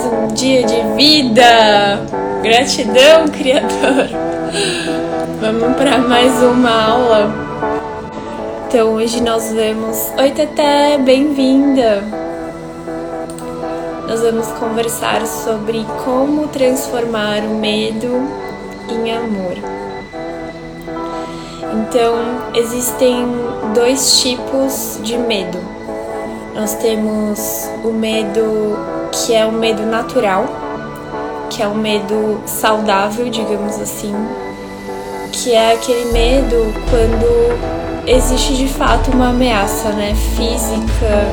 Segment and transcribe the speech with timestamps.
[0.00, 2.00] mais um dia de vida.
[2.42, 4.08] Gratidão, Criador.
[5.40, 7.32] Vamos para mais uma aula.
[8.66, 10.12] Então, hoje nós vamos.
[10.18, 12.02] Oi, Teté, bem-vinda.
[14.08, 18.26] Nós vamos conversar sobre como transformar o medo
[18.88, 19.56] em amor.
[21.74, 22.16] Então,
[22.54, 23.26] existem
[23.74, 25.58] dois tipos de medo.
[26.54, 30.46] Nós temos o medo que é um medo natural,
[31.48, 34.14] que é um medo saudável, digamos assim,
[35.32, 41.26] que é aquele medo quando existe de fato uma ameaça, né, física,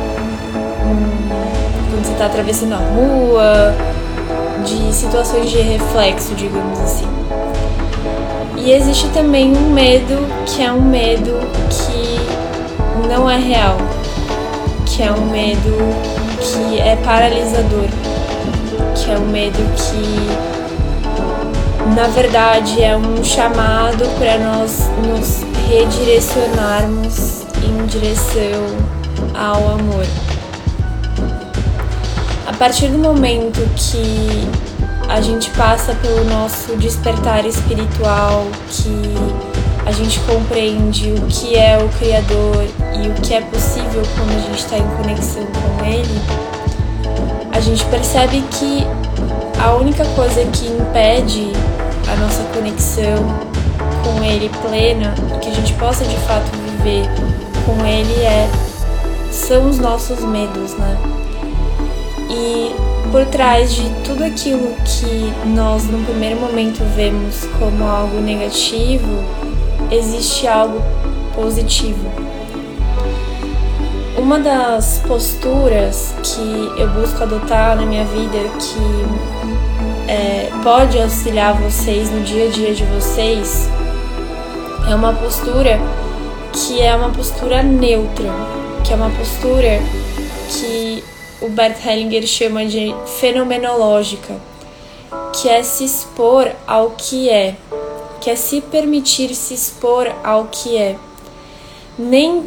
[0.85, 1.29] um,
[1.89, 3.75] quando você está atravessando a rua,
[4.65, 7.07] de situações de reflexo, digamos assim.
[8.57, 11.39] E existe também um medo que é um medo
[11.69, 13.77] que não é real,
[14.85, 16.06] que é um medo
[16.47, 17.89] que é paralisador,
[18.95, 20.57] que é um medo que
[21.93, 28.77] na verdade é um chamado para nós nos redirecionarmos em direção
[29.33, 30.05] ao amor.
[32.45, 34.47] A partir do momento que
[35.09, 39.13] a gente passa pelo nosso despertar espiritual, que
[39.85, 42.65] a gente compreende o que é o Criador
[43.01, 46.21] e o que é possível quando a gente está em conexão com Ele,
[47.51, 48.85] a gente percebe que
[49.59, 51.51] a única coisa que impede
[52.11, 53.25] a nossa conexão
[54.03, 57.07] com Ele plena que a gente possa de fato viver
[57.65, 58.49] com Ele é
[59.31, 60.97] são os nossos medos, né?
[62.29, 62.75] E
[63.11, 69.23] por trás de tudo aquilo que nós no primeiro momento vemos como algo negativo,
[69.89, 70.81] existe algo
[71.33, 72.26] positivo.
[74.17, 82.09] Uma das posturas que eu busco adotar na minha vida que é, pode auxiliar vocês
[82.09, 83.69] no dia a dia de vocês
[84.89, 85.79] é uma postura
[86.51, 88.29] que é uma postura neutra,
[88.83, 89.79] que é uma postura
[90.49, 91.03] que
[91.39, 94.35] o Bert Hellinger chama de fenomenológica,
[95.33, 97.55] que é se expor ao que é,
[98.19, 100.95] que é se permitir se expor ao que é.
[101.99, 102.45] Nem,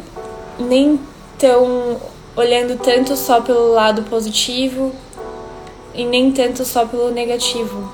[0.59, 0.99] nem
[1.41, 1.99] tão
[2.35, 4.93] olhando tanto só pelo lado positivo
[5.93, 7.91] e nem tanto só pelo negativo.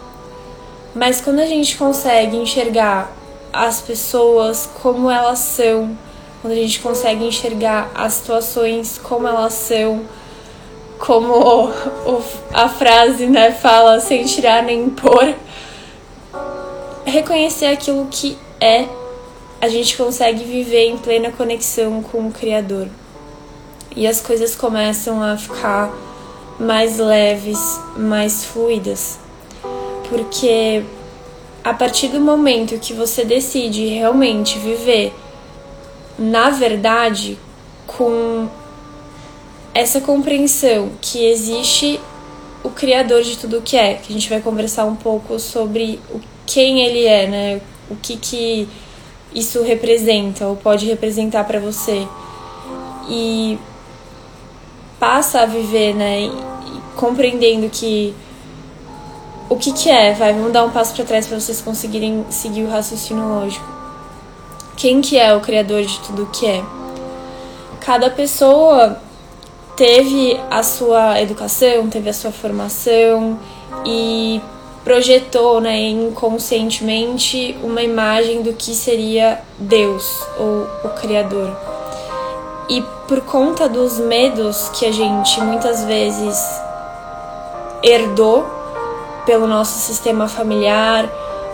[0.94, 3.10] Mas quando a gente consegue enxergar
[3.54, 5.98] as pessoas como elas são,
[6.42, 10.02] quando a gente consegue enxergar as situações como elas são,
[11.00, 15.34] como o, a frase né, fala, sem tirar nem pôr,
[17.06, 18.86] reconhecer aquilo que é,
[19.62, 22.90] a gente consegue viver em plena conexão com o Criador.
[23.98, 25.92] E as coisas começam a ficar
[26.60, 29.18] mais leves, mais fluidas.
[30.08, 30.84] Porque
[31.64, 35.14] a partir do momento que você decide realmente viver
[36.18, 37.40] na verdade
[37.88, 38.48] com
[39.74, 42.00] essa compreensão que existe
[42.64, 46.22] o criador de tudo que é, que a gente vai conversar um pouco sobre o
[46.46, 47.62] quem ele é, né?
[47.90, 48.70] O que que
[49.34, 52.08] isso representa ou pode representar para você.
[53.10, 53.58] E
[55.00, 56.30] passa a viver, né,
[56.96, 58.16] compreendendo que
[59.50, 62.64] o que que é, vai, vamos dar um passo para trás para vocês conseguirem seguir
[62.64, 63.66] o raciocínio lógico.
[64.76, 66.64] Quem que é o criador de tudo que é?
[67.80, 69.02] Cada pessoa
[69.76, 73.40] teve a sua educação, teve a sua formação
[73.86, 74.42] e
[74.84, 81.77] projetou né, inconscientemente uma imagem do que seria Deus ou o Criador.
[82.70, 86.38] E por conta dos medos que a gente muitas vezes
[87.82, 88.46] herdou
[89.26, 91.10] pelo nosso sistema familiar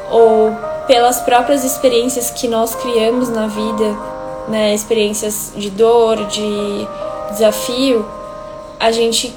[0.09, 0.55] ou
[0.87, 3.95] pelas próprias experiências que nós criamos na vida,
[4.47, 6.87] né, experiências de dor, de
[7.31, 8.05] desafio,
[8.79, 9.33] a gente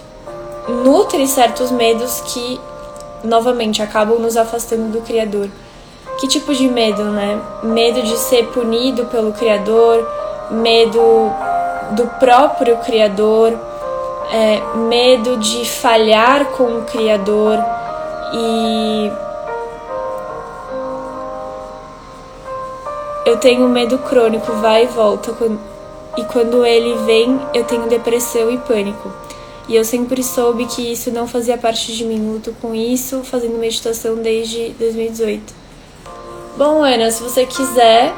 [0.68, 2.60] nutre certos medos que,
[3.22, 5.48] novamente, acabam nos afastando do Criador.
[6.18, 7.40] Que tipo de medo, né?
[7.62, 10.06] Medo de ser punido pelo Criador,
[10.50, 11.30] medo
[11.92, 13.52] do próprio Criador,
[14.32, 17.58] é, medo de falhar com o Criador
[18.32, 19.12] e.
[23.24, 25.32] Eu tenho medo crônico, vai e volta
[26.16, 29.12] e quando ele vem, eu tenho depressão e pânico.
[29.68, 32.32] E eu sempre soube que isso não fazia parte de mim.
[32.32, 35.42] Luto com isso, fazendo meditação desde 2018.
[36.56, 38.14] Bom, Ana, se você quiser,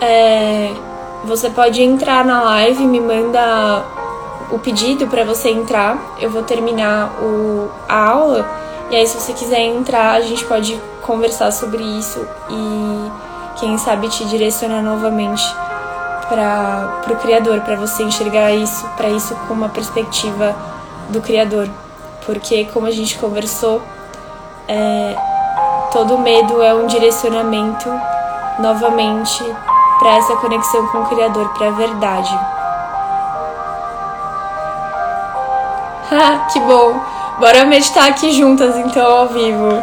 [0.00, 0.72] é,
[1.24, 3.84] você pode entrar na live, me manda
[4.50, 5.98] o pedido para você entrar.
[6.20, 8.48] Eu vou terminar o, a aula
[8.90, 13.10] e aí se você quiser entrar, a gente pode conversar sobre isso e
[13.58, 15.44] quem sabe te direcionar novamente
[16.28, 20.54] para o criador, para você enxergar isso, para isso com uma perspectiva
[21.08, 21.68] do criador,
[22.24, 23.82] porque como a gente conversou,
[24.68, 25.16] é,
[25.90, 27.88] todo medo é um direcionamento
[28.58, 29.42] novamente
[29.98, 32.40] para essa conexão com o criador, para a verdade.
[36.52, 37.00] que bom!
[37.38, 39.82] Bora meditar aqui juntas então ao vivo.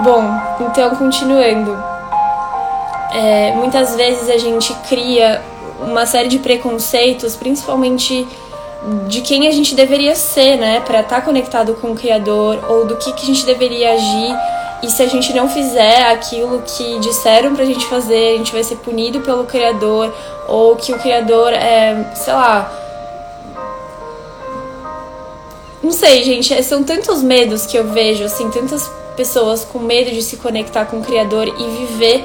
[0.00, 0.24] Bom,
[0.60, 1.76] então continuando.
[3.12, 5.42] É, muitas vezes a gente cria
[5.80, 8.26] uma série de preconceitos, principalmente
[9.06, 12.86] de quem a gente deveria ser, né, para estar tá conectado com o Criador, ou
[12.86, 14.36] do que, que a gente deveria agir.
[14.82, 18.62] E se a gente não fizer aquilo que disseram pra gente fazer, a gente vai
[18.62, 20.14] ser punido pelo Criador,
[20.46, 22.70] ou que o Criador é, sei lá,
[25.82, 30.10] não sei, gente, é, são tantos medos que eu vejo, assim, tantas pessoas com medo
[30.10, 32.24] de se conectar com o Criador e viver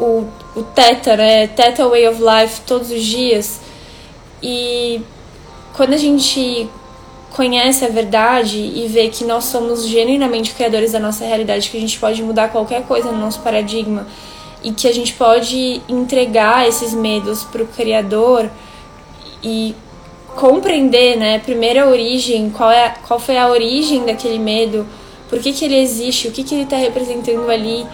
[0.00, 0.26] o,
[0.56, 1.46] o Theta, né?
[1.46, 3.60] Theta Way of Life todos os dias.
[4.42, 5.00] E
[5.74, 6.68] quando a gente
[7.32, 11.80] conhece a verdade e vê que nós somos genuinamente criadores da nossa realidade, que a
[11.80, 14.06] gente pode mudar qualquer coisa no nosso paradigma
[14.62, 18.50] e que a gente pode entregar esses medos para o Criador
[19.42, 19.74] e
[20.36, 24.86] compreender, né, primeiro a origem, qual, é, qual foi a origem daquele medo,
[25.28, 27.86] por que, que ele existe, o que, que ele está representando ali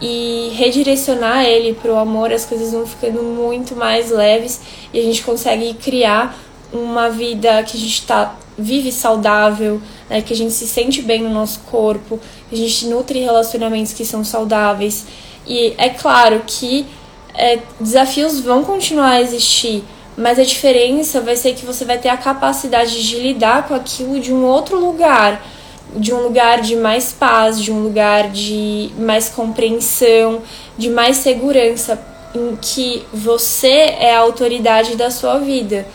[0.00, 4.60] e redirecionar ele para o amor, as coisas vão ficando muito mais leves
[4.92, 6.36] e a gente consegue criar
[6.72, 11.22] uma vida que a gente tá, vive saudável, né, que a gente se sente bem
[11.22, 12.18] no nosso corpo,
[12.48, 15.06] que a gente nutre relacionamentos que são saudáveis.
[15.46, 16.86] E é claro que
[17.34, 19.84] é, desafios vão continuar a existir,
[20.16, 24.18] mas a diferença vai ser que você vai ter a capacidade de lidar com aquilo
[24.18, 25.44] de um outro lugar,
[25.94, 30.42] de um lugar de mais paz, de um lugar de mais compreensão,
[30.76, 32.00] de mais segurança,
[32.34, 35.86] em que você é a autoridade da sua vida.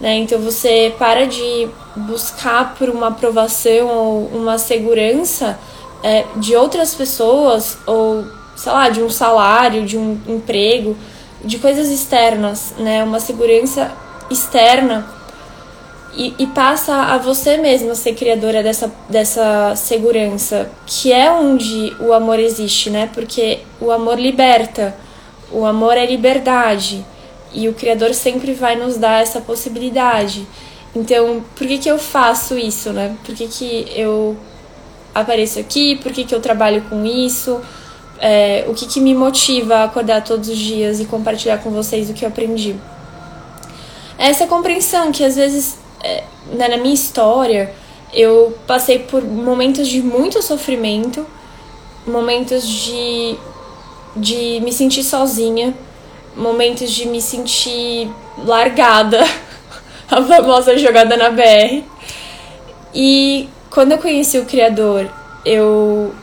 [0.00, 0.18] Né?
[0.18, 5.58] Então você para de buscar por uma aprovação ou uma segurança
[6.02, 8.24] é, de outras pessoas, ou
[8.54, 10.96] sei lá, de um salário, de um emprego
[11.44, 13.02] de coisas externas, né?
[13.02, 13.92] Uma segurança
[14.30, 15.06] externa
[16.14, 22.12] e, e, passa a você mesma ser criadora dessa, dessa segurança, que é onde o
[22.12, 23.08] amor existe, né?
[23.12, 24.96] Porque o amor liberta,
[25.52, 27.04] o amor é liberdade
[27.52, 30.46] e o Criador sempre vai nos dar essa possibilidade.
[30.94, 33.16] Então, por que, que eu faço isso, né?
[33.24, 34.36] Por que, que eu
[35.14, 35.96] apareço aqui?
[35.96, 37.60] Por que, que eu trabalho com isso?
[38.20, 42.10] é, o que, que me motiva a acordar todos os dias e compartilhar com vocês
[42.10, 42.76] o que eu aprendi.
[44.18, 47.72] Essa compreensão que às vezes, é, né, na minha história,
[48.12, 51.24] eu passei por momentos de muito sofrimento,
[52.06, 53.36] momentos de,
[54.16, 55.74] de me sentir sozinha,
[56.38, 59.22] momentos de me sentir largada,
[60.10, 61.82] a famosa jogada na BR.
[62.94, 65.08] E quando eu conheci o Criador,
[65.44, 66.14] eu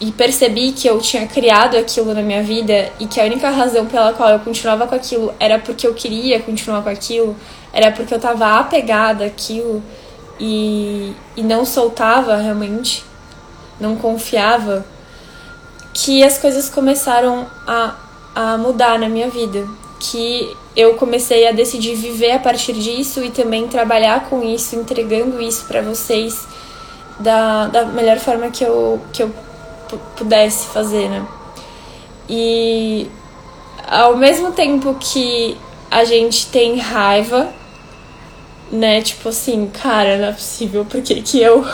[0.00, 3.86] e percebi que eu tinha criado aquilo na minha vida e que a única razão
[3.86, 7.36] pela qual eu continuava com aquilo era porque eu queria continuar com aquilo,
[7.72, 9.82] era porque eu estava apegada àquilo
[10.38, 13.04] e, e não soltava realmente,
[13.80, 14.84] não confiava,
[15.92, 17.94] que as coisas começaram a,
[18.34, 19.66] a mudar na minha vida.
[19.98, 25.40] Que eu comecei a decidir viver a partir disso e também trabalhar com isso, entregando
[25.40, 26.46] isso para vocês
[27.18, 29.32] da, da melhor forma que eu, que eu
[30.16, 31.26] pudesse fazer, né?
[32.28, 33.08] E
[33.86, 35.56] ao mesmo tempo que
[35.90, 37.48] a gente tem raiva,
[38.70, 39.00] né?
[39.02, 41.64] Tipo assim, cara, não é possível, por que que eu.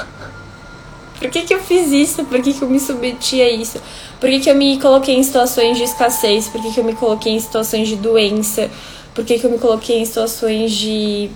[1.20, 2.24] Por que que eu fiz isso?
[2.24, 3.80] Por que que eu me submeti a isso?
[4.18, 6.48] Por que que eu me coloquei em situações de escassez?
[6.48, 8.68] Por que que eu me coloquei em situações de doença?
[9.14, 11.30] Por que que eu me coloquei em situações de,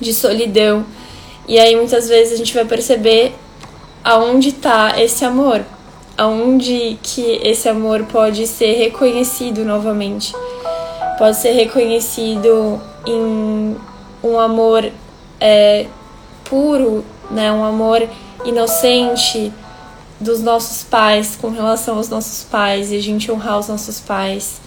[0.00, 0.84] de solidão?
[1.46, 3.32] E aí muitas vezes a gente vai perceber
[4.02, 5.64] aonde tá esse amor
[6.16, 10.32] aonde que esse amor pode ser reconhecido novamente.
[11.18, 13.76] Pode ser reconhecido em
[14.22, 14.90] um amor
[15.40, 15.86] é,
[16.44, 17.52] puro, né?
[17.52, 18.08] um amor
[18.46, 19.52] inocente
[20.18, 24.60] dos nossos pais com relação aos nossos pais e a gente honrar os nossos pais,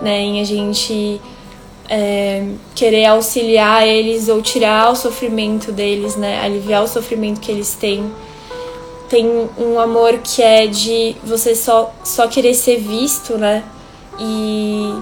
[0.00, 0.20] né?
[0.20, 1.20] Em a gente
[1.88, 6.40] é, querer auxiliar eles ou tirar o sofrimento deles, né?
[6.40, 8.10] Aliviar o sofrimento que eles têm
[9.08, 13.62] tem um amor que é de você só, só querer ser visto, né?
[14.18, 14.92] E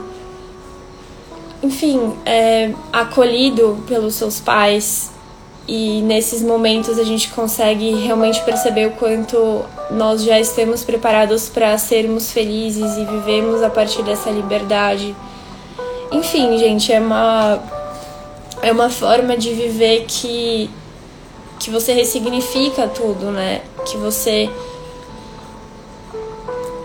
[1.62, 5.10] enfim, é, acolhido pelos seus pais.
[5.66, 11.76] E nesses momentos a gente consegue realmente perceber o quanto nós já estamos preparados para
[11.78, 15.16] sermos felizes e vivemos a partir dessa liberdade.
[16.12, 17.62] Enfim, gente, é uma
[18.62, 20.70] é uma forma de viver que
[21.58, 23.62] que você ressignifica tudo, né?
[23.86, 24.50] Que você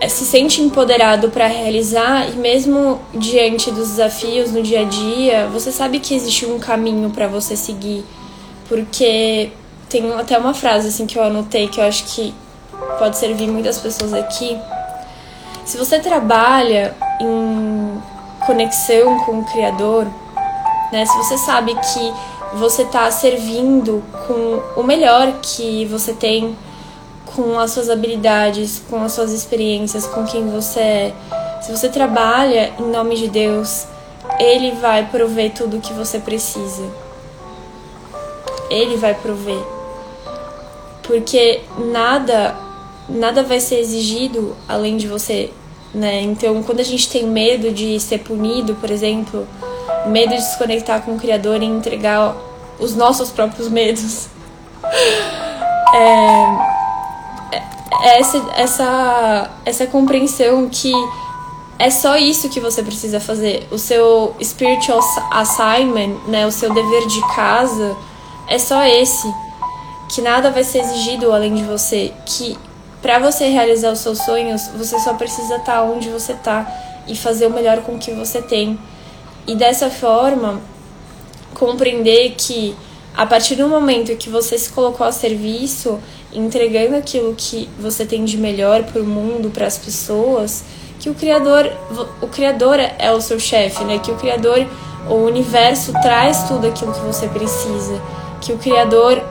[0.00, 5.46] é, se sente empoderado para realizar e mesmo diante dos desafios no dia a dia,
[5.48, 8.02] você sabe que existe um caminho para você seguir,
[8.70, 9.50] porque
[9.88, 12.32] tem até uma frase assim que eu anotei que eu acho que
[13.00, 14.56] pode servir muitas pessoas aqui.
[15.64, 18.00] Se você trabalha em
[18.46, 20.06] conexão com o criador,
[20.92, 21.04] né?
[21.04, 22.14] Se você sabe que
[22.54, 26.56] você está servindo com o melhor que você tem,
[27.34, 31.14] com as suas habilidades, com as suas experiências, com quem você é.
[31.60, 33.86] Se você trabalha em nome de Deus,
[34.38, 37.09] Ele vai prover tudo o que você precisa.
[38.70, 39.62] Ele vai prover.
[41.02, 42.56] Porque nada,
[43.08, 45.50] nada vai ser exigido além de você,
[45.92, 46.20] né?
[46.22, 49.46] Então, quando a gente tem medo de ser punido, por exemplo,
[50.06, 52.36] medo de se conectar com o Criador e entregar
[52.78, 54.28] os nossos próprios medos.
[55.92, 57.56] É,
[58.00, 60.92] é essa, essa, essa compreensão que
[61.80, 63.66] é só isso que você precisa fazer.
[63.72, 65.00] O seu spiritual
[65.32, 67.96] assignment, né, o seu dever de casa,
[68.50, 69.32] é só esse.
[70.12, 72.12] Que nada vai ser exigido além de você.
[72.26, 72.58] Que
[73.00, 76.70] para você realizar os seus sonhos, você só precisa estar tá onde você tá
[77.06, 78.78] e fazer o melhor com o que você tem.
[79.46, 80.60] E dessa forma,
[81.54, 82.76] compreender que
[83.16, 85.98] a partir do momento que você se colocou a serviço,
[86.32, 90.64] entregando aquilo que você tem de melhor para o mundo, para as pessoas,
[90.98, 91.70] que o criador,
[92.20, 93.98] o criador é o seu chefe, né?
[93.98, 94.66] Que o criador,
[95.08, 98.00] o universo traz tudo aquilo que você precisa,
[98.40, 99.22] que o criador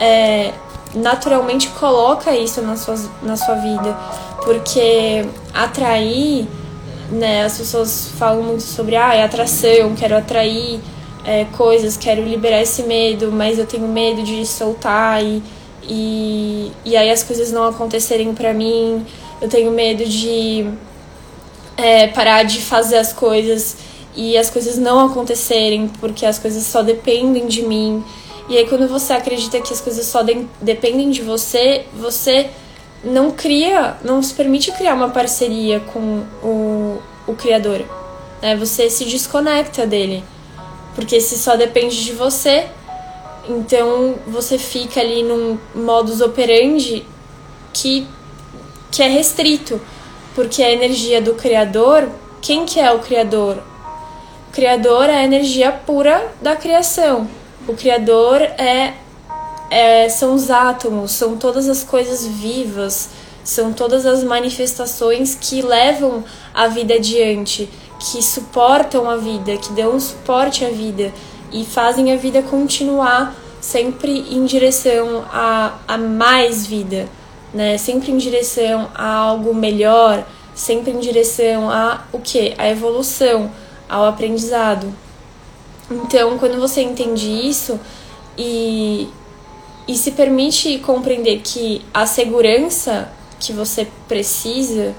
[0.00, 0.52] é,
[0.94, 3.96] naturalmente coloca isso na sua, na sua vida,
[4.44, 6.46] porque atrair
[7.10, 7.44] né?
[7.44, 10.80] As pessoas falam muito sobre ah, é atração, quero atrair
[11.24, 15.42] é, coisas, quero liberar esse medo, mas eu tenho medo de soltar e,
[15.82, 19.04] e, e aí as coisas não acontecerem para mim,
[19.40, 20.66] eu tenho medo de
[21.76, 23.76] é, parar de fazer as coisas
[24.16, 28.04] e as coisas não acontecerem porque as coisas só dependem de mim.
[28.48, 32.50] E aí quando você acredita que as coisas só de dependem de você, você
[33.02, 37.84] não cria, não se permite criar uma parceria com o, o criador.
[38.42, 38.56] Né?
[38.56, 40.24] Você se desconecta dele.
[40.94, 42.66] Porque se só depende de você,
[43.48, 47.04] então você fica ali num modus operandi
[47.72, 48.06] que,
[48.90, 49.80] que é restrito.
[50.34, 52.08] Porque a energia do criador,
[52.40, 53.58] quem que é o criador?
[54.48, 57.28] O criador é a energia pura da criação.
[57.66, 58.94] O criador é
[59.70, 63.10] é, são os átomos, são todas as coisas vivas,
[63.42, 67.68] são todas as manifestações que levam a vida adiante,
[67.98, 71.12] que suportam a vida, que dão suporte à vida
[71.52, 77.08] e fazem a vida continuar sempre em direção a, a mais vida,
[77.52, 77.78] né?
[77.78, 82.54] Sempre em direção a algo melhor, sempre em direção a o que?
[82.58, 83.50] A evolução,
[83.88, 84.92] ao aprendizado.
[85.90, 87.78] Então, quando você entende isso
[88.36, 89.08] e
[89.86, 94.94] e se permite compreender que a segurança que você precisa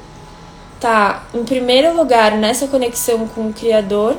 [0.80, 4.16] tá em primeiro lugar nessa conexão com o criador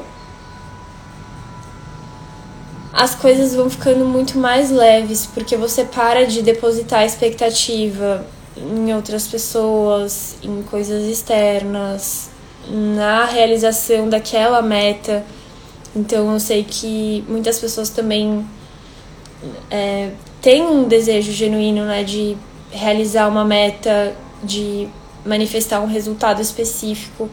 [2.92, 9.28] as coisas vão ficando muito mais leves porque você para de depositar expectativa em outras
[9.28, 12.30] pessoas, em coisas externas,
[12.68, 15.25] na realização daquela meta.
[15.96, 18.46] Então eu sei que muitas pessoas também
[19.70, 20.10] é,
[20.42, 22.36] tem um desejo genuíno né, de
[22.70, 24.86] realizar uma meta, de
[25.24, 27.30] manifestar um resultado específico.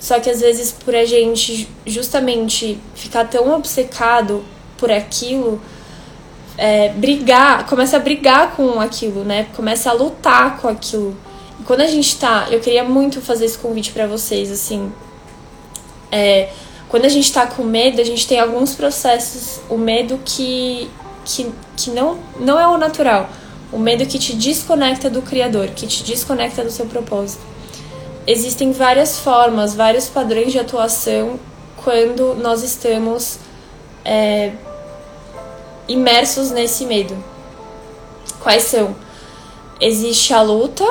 [0.00, 4.42] Só que às vezes por a gente justamente ficar tão obcecado
[4.78, 5.60] por aquilo,
[6.56, 9.48] é, brigar, começa a brigar com aquilo, né?
[9.54, 11.14] Começa a lutar com aquilo.
[11.60, 14.90] E quando a gente tá, eu queria muito fazer esse convite para vocês, assim,
[16.10, 16.48] é,
[16.88, 20.90] quando a gente tá com medo, a gente tem alguns processos, o medo que
[21.28, 23.28] que, que não, não é o natural.
[23.70, 27.42] O medo que te desconecta do Criador, que te desconecta do seu propósito.
[28.26, 31.38] Existem várias formas, vários padrões de atuação
[31.84, 33.38] quando nós estamos
[34.04, 34.52] é,
[35.86, 37.16] imersos nesse medo.
[38.40, 38.96] Quais são?
[39.80, 40.84] Existe a luta,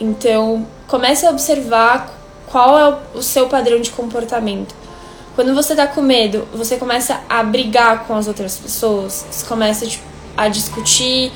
[0.00, 2.12] então comece a observar
[2.52, 4.74] qual é o seu padrão de comportamento.
[5.34, 9.86] Quando você tá com medo, você começa a brigar com as outras pessoas, você começa
[9.86, 10.04] tipo,
[10.36, 11.32] a discutir,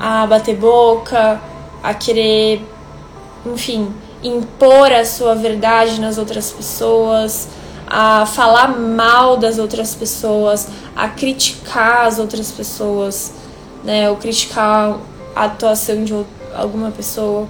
[0.00, 1.38] a bater boca,
[1.82, 2.66] a querer,
[3.44, 7.48] enfim, impor a sua verdade nas outras pessoas,
[7.86, 13.34] a falar mal das outras pessoas, a criticar as outras pessoas,
[13.84, 14.98] né, ou criticar
[15.36, 16.14] a atuação de
[16.54, 17.46] alguma pessoa.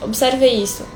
[0.00, 0.95] Observe isso.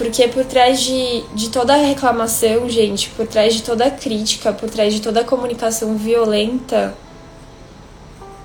[0.00, 4.94] Porque por trás de, de toda reclamação, gente, por trás de toda crítica, por trás
[4.94, 6.94] de toda comunicação violenta,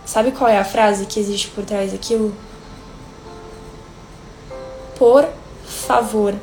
[0.06, 2.36] sabe qual é a frase que existe por trás daquilo?
[5.00, 5.26] Por
[5.66, 6.36] favor.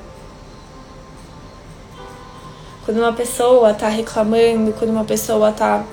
[2.86, 5.84] Quando uma pessoa tá reclamando, quando uma pessoa tá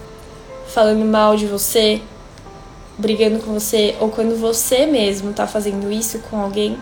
[0.66, 2.02] falando mal de você,
[2.98, 6.78] brigando com você, ou quando você mesmo tá fazendo isso com alguém,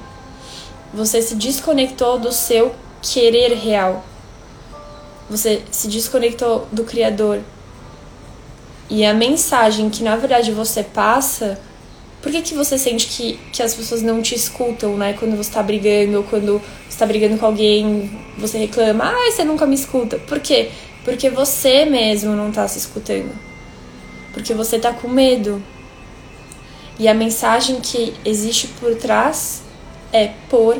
[0.94, 4.06] você se desconectou do seu querer real.
[5.29, 7.41] Você se desconectou do Criador.
[8.89, 11.60] E a mensagem que na verdade você passa.
[12.22, 15.13] Por que, que você sente que, que as pessoas não te escutam, né?
[15.13, 19.44] Quando você tá brigando, ou quando você tá brigando com alguém, você reclama, ah, você
[19.44, 20.17] nunca me escuta.
[20.20, 20.72] Por quê?
[21.06, 23.32] Porque você mesmo não tá se escutando.
[24.34, 25.62] Porque você tá com medo.
[27.00, 29.62] E a mensagem que existe por trás
[30.12, 30.78] é por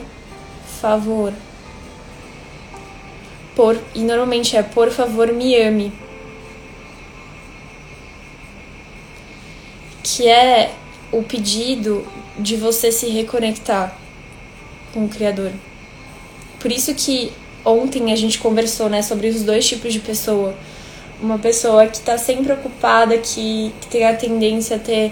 [0.82, 1.34] favor.
[3.56, 5.92] Por, e normalmente é por favor me ame.
[10.04, 10.74] Que é
[11.12, 12.08] o pedido
[12.38, 13.98] de você se reconectar
[14.94, 15.52] com o Criador.
[16.60, 17.32] Por isso que
[17.66, 20.56] ontem a gente conversou né, sobre os dois tipos de pessoa.
[21.22, 25.12] Uma pessoa que está sempre ocupada, que, que tem a tendência a ter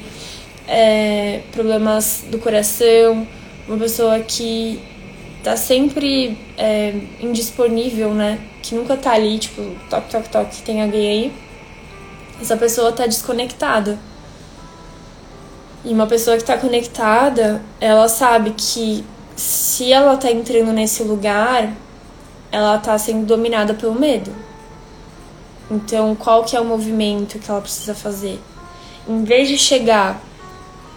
[0.68, 3.28] é, problemas do coração,
[3.68, 4.82] uma pessoa que
[5.44, 8.40] tá sempre é, indisponível, né?
[8.62, 11.34] Que nunca tá ali, tipo, toque, toque, toque, tem alguém aí.
[12.42, 13.98] Essa pessoa tá desconectada.
[15.84, 21.72] E uma pessoa que tá conectada, ela sabe que se ela tá entrando nesse lugar,
[22.52, 24.34] ela tá sendo dominada pelo medo.
[25.70, 28.40] Então, qual que é o movimento que ela precisa fazer?
[29.08, 30.22] Em vez de chegar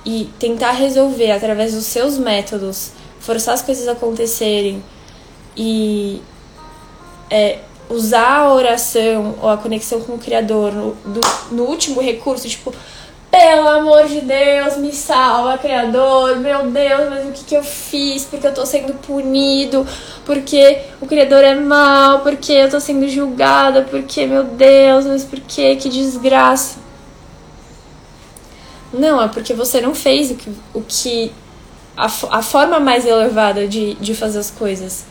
[0.08, 4.82] e tentar resolver através dos seus métodos, forçar as coisas a acontecerem
[5.54, 6.22] e
[7.30, 7.58] é,
[7.90, 11.20] usar a oração ou a conexão com o Criador no, do,
[11.52, 12.72] no último recurso, tipo,
[13.30, 18.24] pelo amor de Deus, me salva, Criador, meu Deus, mas o que, que eu fiz?
[18.24, 19.86] Porque eu tô sendo punido,
[20.24, 25.38] porque o Criador é mal, porque eu tô sendo julgada, porque, meu Deus, mas por
[25.40, 25.76] que?
[25.76, 26.87] Que desgraça.
[28.92, 31.32] Não, é porque você não fez o que, o que
[31.96, 35.04] a, a forma mais elevada de, de fazer as coisas.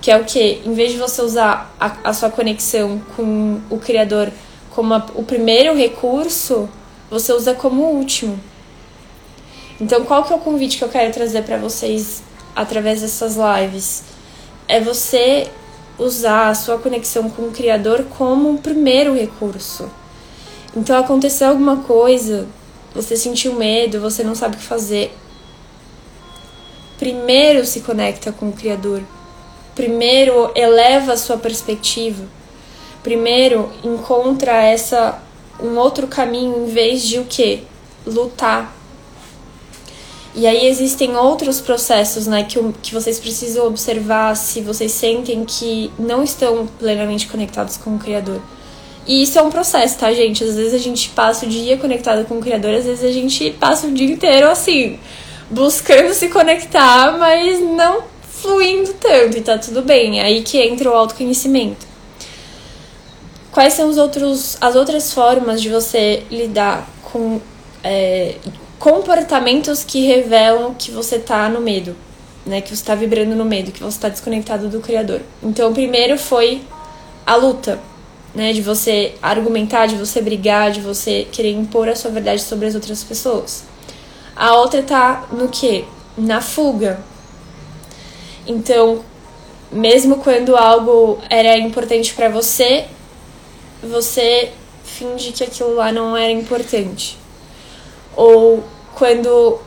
[0.00, 0.62] Que é o que?
[0.64, 4.30] Em vez de você usar a, a sua conexão com o Criador
[4.70, 6.68] como a, o primeiro recurso,
[7.10, 8.40] você usa como o último.
[9.80, 12.22] Então, qual que é o convite que eu quero trazer para vocês
[12.56, 14.04] através dessas lives?
[14.66, 15.48] É você
[15.98, 19.90] usar a sua conexão com o Criador como um primeiro recurso.
[20.74, 22.46] Então, aconteceu alguma coisa
[22.94, 25.12] você sentiu medo, você não sabe o que fazer.
[26.98, 29.02] Primeiro se conecta com o Criador.
[29.74, 32.24] Primeiro eleva a sua perspectiva.
[33.02, 35.22] Primeiro encontra essa
[35.62, 37.62] um outro caminho em vez de o que?
[38.06, 38.74] Lutar.
[40.34, 45.90] E aí existem outros processos, né, que, que vocês precisam observar se vocês sentem que
[45.98, 48.40] não estão plenamente conectados com o Criador.
[49.10, 50.44] E isso é um processo, tá, gente?
[50.44, 53.50] Às vezes a gente passa o dia conectado com o Criador, às vezes a gente
[53.50, 55.00] passa o dia inteiro assim,
[55.50, 60.20] buscando se conectar, mas não fluindo tanto, e tá tudo bem.
[60.20, 61.88] É aí que entra o autoconhecimento.
[63.50, 67.40] Quais são os outros, as outras formas de você lidar com
[67.82, 68.36] é,
[68.78, 71.96] comportamentos que revelam que você tá no medo,
[72.46, 72.60] né?
[72.60, 75.20] Que você tá vibrando no medo, que você tá desconectado do Criador.
[75.42, 76.62] Então, o primeiro foi
[77.26, 77.89] a luta
[78.34, 78.52] né?
[78.52, 82.74] De você argumentar, de você brigar, de você querer impor a sua verdade sobre as
[82.74, 83.64] outras pessoas.
[84.34, 85.84] A outra tá no que?
[86.16, 87.00] Na fuga.
[88.46, 89.04] Então,
[89.70, 92.86] mesmo quando algo era importante para você,
[93.82, 94.52] você
[94.84, 97.18] finge que aquilo lá não era importante.
[98.16, 98.64] Ou
[98.94, 99.60] quando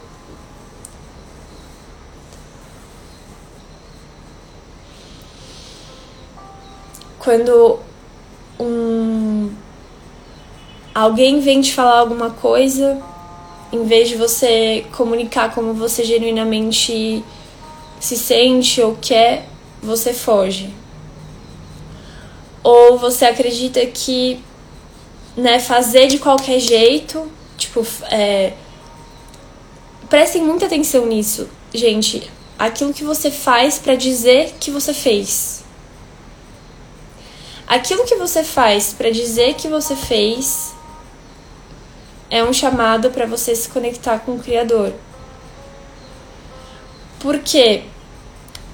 [7.20, 7.80] quando
[8.64, 9.52] um
[10.94, 13.02] alguém vem te falar alguma coisa,
[13.72, 17.24] em vez de você comunicar como você genuinamente
[18.00, 19.48] se sente ou quer,
[19.82, 20.74] você foge.
[22.64, 24.40] Ou você acredita que
[25.36, 28.54] né, fazer de qualquer jeito, tipo, é...
[30.10, 32.30] prestem muita atenção nisso, gente.
[32.58, 35.63] Aquilo que você faz para dizer que você fez.
[37.74, 40.76] Aquilo que você faz para dizer que você fez
[42.30, 44.94] é um chamado para você se conectar com o Criador.
[47.20, 47.86] Por quê?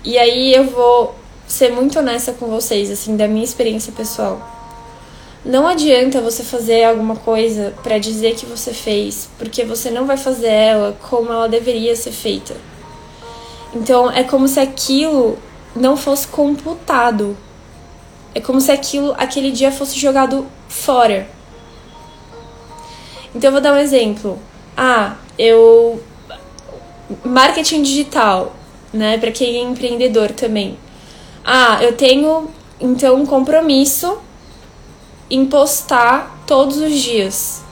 [0.04, 1.16] E aí eu vou
[1.48, 4.46] ser muito honesta com vocês, assim, da minha experiência pessoal.
[5.46, 10.18] Não adianta você fazer alguma coisa para dizer que você fez, porque você não vai
[10.18, 12.54] fazer ela como ela deveria ser feita.
[13.74, 15.40] Então é como se aquilo
[15.74, 17.38] não fosse computado.
[18.34, 21.28] É como se aquilo, aquele dia fosse jogado fora.
[23.34, 24.40] Então eu vou dar um exemplo.
[24.76, 26.02] Ah, eu
[27.24, 28.56] marketing digital,
[28.94, 30.78] né, para quem é empreendedor também.
[31.44, 34.18] Ah, eu tenho então um compromisso
[35.30, 37.64] em postar todos os dias.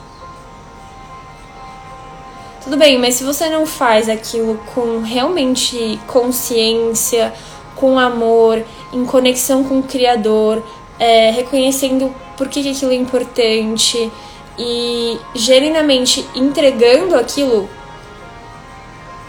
[2.62, 7.32] Tudo bem, mas se você não faz aquilo com realmente consciência,
[7.78, 10.62] com amor, em conexão com o Criador,
[10.98, 14.10] é, reconhecendo por que, aquilo é importante
[14.58, 17.68] e genuinamente entregando aquilo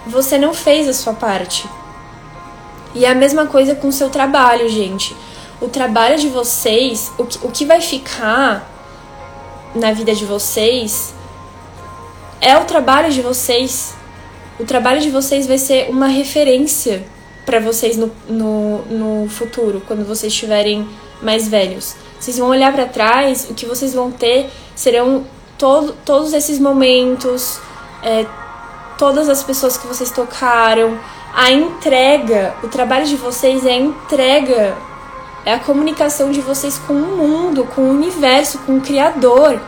[0.07, 1.69] você não fez a sua parte.
[2.95, 5.15] E é a mesma coisa com o seu trabalho, gente.
[5.61, 8.67] O trabalho de vocês, o que, o que vai ficar
[9.75, 11.13] na vida de vocês
[12.41, 13.93] é o trabalho de vocês.
[14.59, 17.05] O trabalho de vocês vai ser uma referência
[17.49, 20.87] para vocês no, no, no futuro, quando vocês estiverem
[21.19, 21.95] mais velhos.
[22.19, 25.25] Vocês vão olhar para trás, o que vocês vão ter serão
[25.57, 27.59] todo, todos esses momentos,
[28.03, 28.27] é,
[28.99, 30.99] todas as pessoas que vocês tocaram,
[31.33, 34.77] a entrega, o trabalho de vocês é a entrega,
[35.43, 39.59] é a comunicação de vocês com o mundo, com o universo, com o Criador.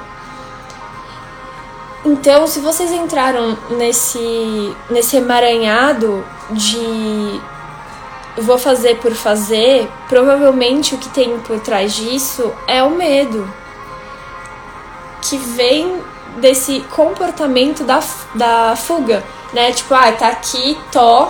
[2.05, 7.41] Então, se vocês entraram nesse, nesse emaranhado de
[8.37, 13.51] vou fazer por fazer, provavelmente o que tem por trás disso é o medo.
[15.21, 16.01] Que vem
[16.37, 18.01] desse comportamento da,
[18.35, 19.71] da fuga, né?
[19.71, 21.27] Tipo, ah, tá aqui, tô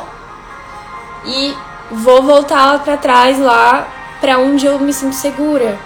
[1.25, 1.53] e
[1.91, 3.87] vou voltar para trás lá
[4.19, 5.77] para onde eu me sinto segura.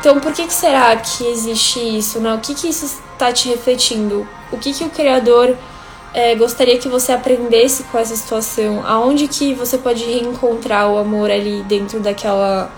[0.00, 2.34] Então, por que, que será que existe isso, né?
[2.34, 4.26] O que que isso está te refletindo?
[4.50, 5.56] O que que o criador
[6.14, 8.82] é, gostaria que você aprendesse com essa situação?
[8.86, 12.70] Aonde que você pode reencontrar o amor ali dentro daquela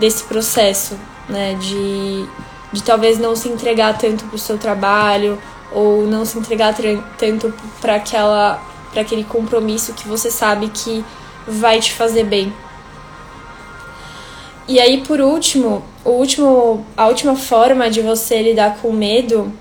[0.00, 0.98] desse processo,
[1.28, 1.54] né?
[1.54, 2.26] De
[2.72, 5.38] de talvez não se entregar tanto pro seu trabalho
[5.72, 6.74] ou não se entregar
[7.16, 11.04] tanto para aquela para aquele compromisso que você sabe que
[11.46, 12.52] vai te fazer bem.
[14.66, 19.52] E aí por último, o último a última forma de você lidar com o medo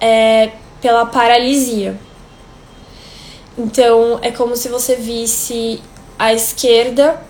[0.00, 1.98] é pela paralisia.
[3.56, 5.82] Então, é como se você visse
[6.18, 7.20] à esquerda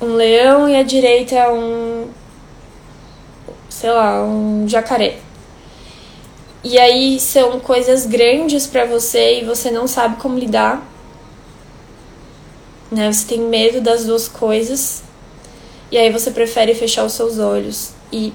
[0.00, 2.08] um leão e à direita um
[3.76, 5.18] sei lá, um jacaré.
[6.64, 10.82] E aí são coisas grandes para você e você não sabe como lidar.
[12.90, 13.12] Né?
[13.12, 15.04] Você tem medo das duas coisas.
[15.90, 18.32] E aí você prefere fechar os seus olhos e,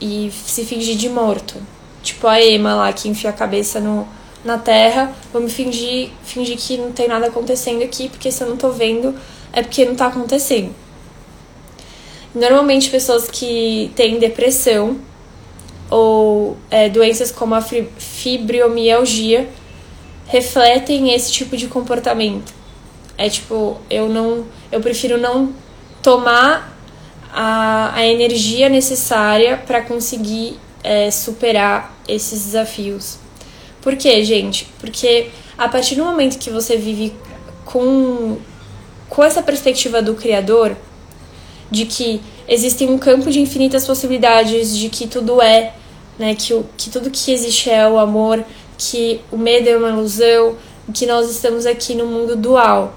[0.00, 1.56] e se fingir de morto.
[2.02, 4.06] Tipo a Emma lá que enfia a cabeça no,
[4.46, 5.12] na terra.
[5.34, 9.14] Me fingir, fingir que não tem nada acontecendo aqui, porque se eu não tô vendo,
[9.52, 10.74] é porque não tá acontecendo.
[12.34, 14.98] Normalmente, pessoas que têm depressão
[15.90, 19.48] ou é, doenças como a fibromialgia
[20.26, 22.52] refletem esse tipo de comportamento.
[23.16, 25.52] É tipo, eu não, eu prefiro não
[26.02, 26.76] tomar
[27.32, 33.18] a, a energia necessária para conseguir é, superar esses desafios.
[33.86, 34.66] Por quê, gente?
[34.80, 37.14] Porque a partir do momento que você vive
[37.64, 38.36] com,
[39.08, 40.76] com essa perspectiva do Criador,
[41.70, 45.72] de que existe um campo de infinitas possibilidades, de que tudo é,
[46.18, 48.44] né, que, o, que tudo que existe é o amor,
[48.76, 50.56] que o medo é uma ilusão,
[50.92, 52.92] que nós estamos aqui no mundo dual,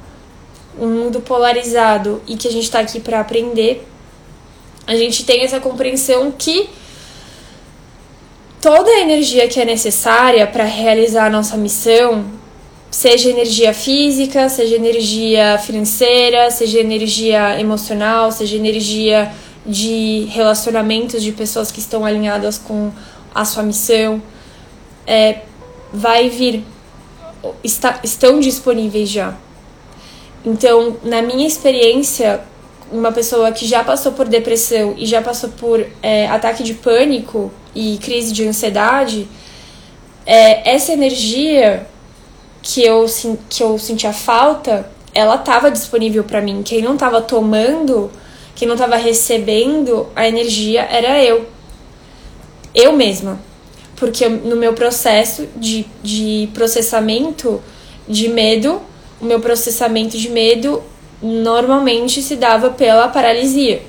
[0.76, 3.88] um mundo polarizado e que a gente está aqui para aprender.
[4.88, 6.68] A gente tem essa compreensão que
[8.62, 12.40] toda a energia que é necessária para realizar a nossa missão,
[12.92, 19.32] Seja energia física, seja energia financeira, seja energia emocional, seja energia
[19.64, 22.92] de relacionamentos de pessoas que estão alinhadas com
[23.34, 24.20] a sua missão,
[25.06, 25.42] é,
[25.94, 26.64] vai vir,
[27.64, 29.38] está, estão disponíveis já.
[30.44, 32.42] Então, na minha experiência
[32.92, 37.52] uma pessoa que já passou por depressão e já passou por é, ataque de pânico
[37.76, 39.28] e crise de ansiedade,
[40.26, 41.88] é, essa energia
[42.62, 43.06] que eu,
[43.50, 46.62] que eu sentia falta, ela estava disponível para mim.
[46.64, 48.12] Quem não estava tomando,
[48.56, 51.46] quem não estava recebendo a energia era eu.
[52.74, 53.40] Eu mesma.
[53.96, 57.62] Porque no meu processo de, de processamento
[58.08, 58.82] de medo,
[59.20, 60.82] o meu processamento de medo
[61.22, 63.82] normalmente se dava pela paralisia.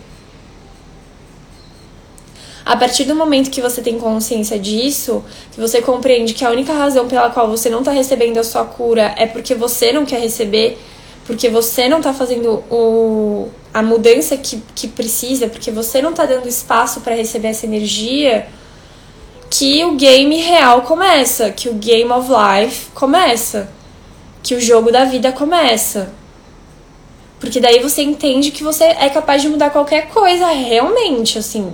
[2.65, 6.73] A partir do momento que você tem consciência disso, que você compreende que a única
[6.73, 10.21] razão pela qual você não está recebendo a sua cura é porque você não quer
[10.21, 10.79] receber,
[11.27, 16.27] porque você não está fazendo o, a mudança que, que precisa, porque você não está
[16.27, 18.47] dando espaço para receber essa energia,
[19.51, 23.69] que o game real começa, que o game of life começa,
[24.43, 26.13] que o jogo da vida começa.
[27.41, 31.73] Porque daí você entende que você é capaz de mudar qualquer coisa realmente, assim.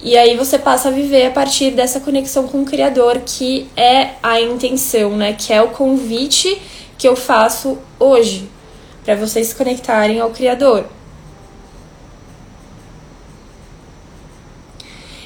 [0.00, 4.10] E aí você passa a viver a partir dessa conexão com o Criador, que é
[4.22, 5.32] a intenção, né?
[5.32, 6.60] Que é o convite
[6.98, 8.48] que eu faço hoje,
[9.04, 10.84] para vocês se conectarem ao Criador.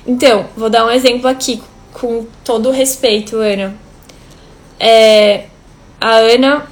[0.07, 3.74] Então, vou dar um exemplo aqui, com todo respeito, Ana.
[4.78, 5.46] É,
[6.00, 6.72] a Ana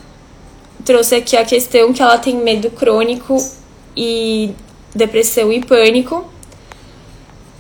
[0.85, 3.37] trouxe aqui a questão que ela tem medo crônico
[3.97, 4.55] e
[4.95, 6.25] depressão e pânico.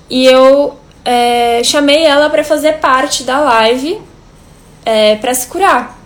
[0.09, 4.01] E eu é, chamei ela para fazer parte da live
[4.85, 5.99] é, para se curar.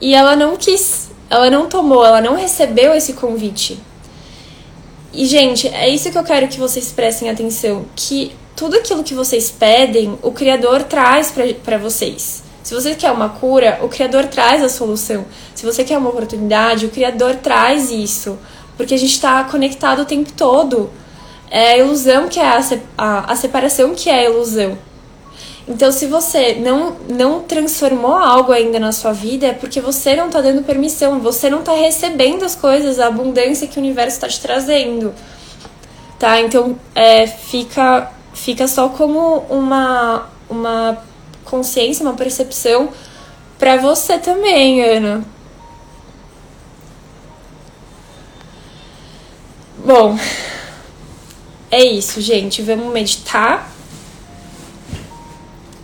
[0.00, 3.78] E ela não quis, ela não tomou, ela não recebeu esse convite.
[5.12, 9.14] E, gente, é isso que eu quero que vocês prestem atenção: que tudo aquilo que
[9.14, 11.32] vocês pedem, o Criador traz
[11.64, 12.49] para vocês.
[12.70, 15.26] Se você quer uma cura, o Criador traz a solução.
[15.56, 18.38] Se você quer uma oportunidade, o Criador traz isso.
[18.76, 20.88] Porque a gente está conectado o tempo todo.
[21.50, 22.60] É a ilusão que é a,
[22.96, 24.78] a, a separação que é a ilusão.
[25.66, 30.28] Então, se você não, não transformou algo ainda na sua vida, é porque você não
[30.28, 34.28] está dando permissão, você não está recebendo as coisas, a abundância que o universo está
[34.28, 35.12] te trazendo.
[36.20, 36.40] Tá?
[36.40, 41.09] Então, é, fica, fica só como uma, uma
[41.44, 42.90] consciência, uma percepção
[43.58, 45.24] para você também, Ana.
[49.84, 50.18] Bom,
[51.70, 52.62] é isso, gente.
[52.62, 53.70] Vamos meditar.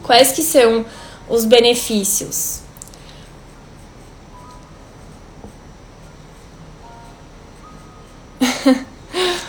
[0.03, 0.87] Quais que são
[1.29, 2.61] os benefícios?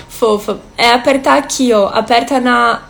[0.10, 0.60] Fofa.
[0.78, 1.88] É apertar aqui, ó.
[1.88, 2.88] Aperta na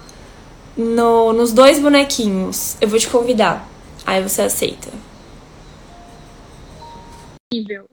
[0.78, 2.78] no, nos dois bonequinhos.
[2.80, 3.68] Eu vou te convidar.
[4.06, 4.90] Aí você aceita.
[7.52, 7.90] Incrível.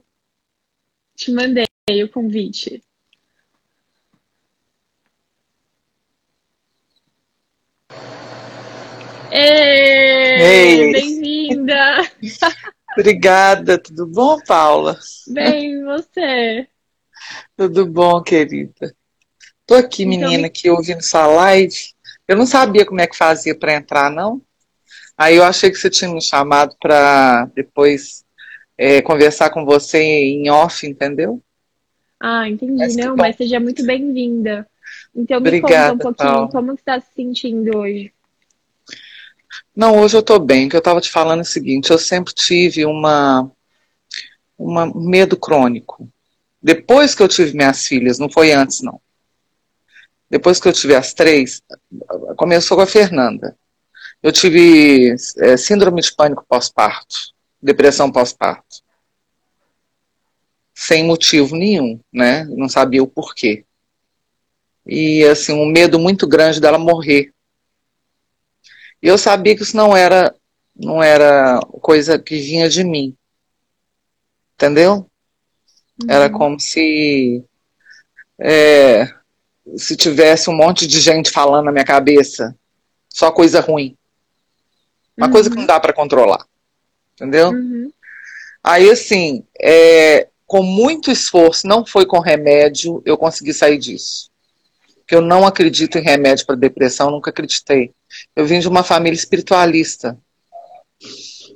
[1.17, 1.65] Te mandei
[2.03, 2.81] o convite.
[9.31, 12.09] Ei, bem-vinda!
[12.97, 14.97] Obrigada, tudo bom, Paula?
[15.27, 16.67] Bem, você?
[17.57, 18.95] Tudo bom, querida.
[19.65, 21.94] Tô aqui, então, menina, aqui ouvindo sua live.
[22.27, 24.41] Eu não sabia como é que fazia para entrar, não.
[25.17, 28.25] Aí eu achei que você tinha me chamado para depois
[28.77, 31.41] é, conversar com você em off, entendeu?
[32.19, 32.73] Ah, entendi.
[32.77, 34.67] Mas não, mas seja muito bem-vinda.
[35.15, 36.49] Então me Obrigada, conta um pouquinho, Paulo.
[36.49, 38.11] como você está se sentindo hoje?
[39.75, 40.67] Não, hoje eu estou bem.
[40.67, 43.49] O que eu estava te falando é o seguinte: eu sempre tive uma,
[44.57, 46.09] uma medo crônico.
[46.61, 48.99] Depois que eu tive minhas filhas, não foi antes, não.
[50.29, 51.61] Depois que eu tive as três,
[52.35, 53.55] começou com a Fernanda.
[54.21, 58.83] Eu tive é, síndrome de pânico pós-parto, depressão pós-parto.
[60.73, 62.43] Sem motivo nenhum, né?
[62.45, 63.63] Não sabia o porquê.
[64.85, 67.33] E, assim, um medo muito grande dela morrer
[69.05, 70.35] e eu sabia que isso não era,
[70.75, 73.15] não era coisa que vinha de mim.
[74.55, 75.07] Entendeu?
[76.01, 76.09] Uhum.
[76.09, 77.43] Era como se
[78.39, 79.07] é,
[79.77, 82.55] se tivesse um monte de gente falando na minha cabeça,
[83.09, 83.97] só coisa ruim.
[85.17, 85.33] Uma uhum.
[85.33, 86.45] coisa que não dá para controlar.
[87.13, 87.49] Entendeu?
[87.49, 87.91] Uhum.
[88.63, 94.29] Aí, assim, é, com muito esforço, não foi com remédio, eu consegui sair disso.
[94.97, 97.91] Porque eu não acredito em remédio para depressão, nunca acreditei.
[98.35, 100.17] Eu vim de uma família espiritualista.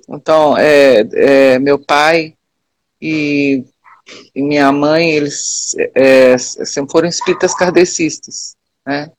[0.07, 2.35] Então, é, é meu pai
[3.01, 3.63] e,
[4.35, 9.11] e, minha mãe, eles é, sempre foram espíritas kardecistas, né?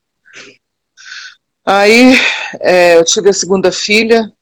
[1.64, 2.14] Aí,
[2.60, 4.32] é, eu tive a segunda filha,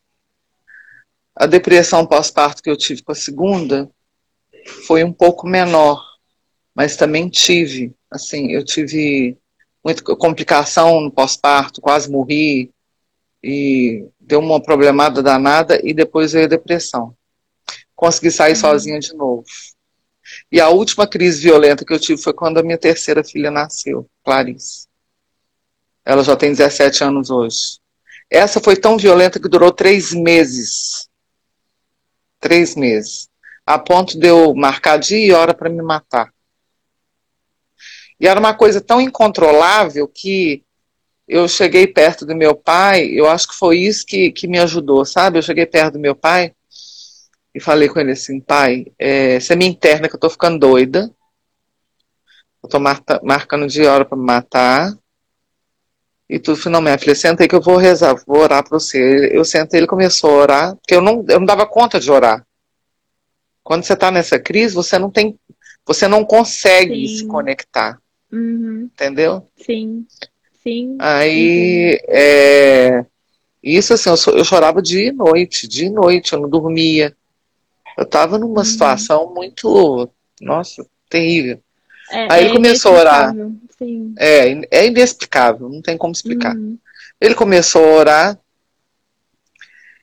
[1.35, 3.91] a depressão pós-parto que eu tive com a segunda
[4.87, 6.05] foi um pouco menor,
[6.75, 7.95] mas também tive.
[8.11, 9.37] Assim, eu tive
[9.85, 12.71] muita complicação no pós-parto, quase morri,
[13.43, 17.15] e deu uma problemada danada, e depois veio a depressão.
[17.95, 18.61] Consegui sair uhum.
[18.61, 19.45] sozinha de novo.
[20.51, 24.09] E a última crise violenta que eu tive foi quando a minha terceira filha nasceu,
[24.25, 24.87] Clarice.
[26.05, 27.79] Ela já tem 17 anos hoje.
[28.31, 31.09] Essa foi tão violenta que durou três meses.
[32.41, 33.29] Três meses.
[33.67, 36.33] A ponto de eu marcar dia e hora para me matar.
[38.19, 40.65] E era uma coisa tão incontrolável que
[41.27, 45.05] eu cheguei perto do meu pai, eu acho que foi isso que, que me ajudou,
[45.05, 45.39] sabe?
[45.39, 46.55] Eu cheguei perto do meu pai
[47.59, 51.13] e falei com ele assim, pai, é, você me interna que eu tô ficando doida.
[52.63, 54.97] Eu tô marcando de hora para me matar.
[56.31, 57.01] E tudo finalmente.
[57.01, 59.29] Falei, senta aí que eu vou rezar, vou orar para você.
[59.33, 62.47] Eu sentei, ele começou a orar, porque eu não, eu não dava conta de orar.
[63.65, 65.37] Quando você está nessa crise, você não tem,
[65.85, 67.17] você não consegue Sim.
[67.17, 67.99] se conectar.
[68.31, 68.89] Uhum.
[68.95, 69.49] Entendeu?
[69.57, 70.07] Sim.
[70.63, 70.97] Sim.
[71.01, 71.99] Aí, uhum.
[72.07, 73.07] é,
[73.61, 77.17] isso assim, eu, eu, chorava dia e noite, dia e noite, eu não dormia.
[77.99, 78.65] Eu estava numa uhum.
[78.65, 80.09] situação muito,
[80.41, 81.61] nossa, terrível.
[82.13, 83.35] É, Aí ele é começou a orar.
[83.77, 84.15] Sim.
[84.17, 86.55] É, é inexplicável, não tem como explicar.
[86.55, 86.79] Uhum.
[87.21, 88.39] Ele começou a orar.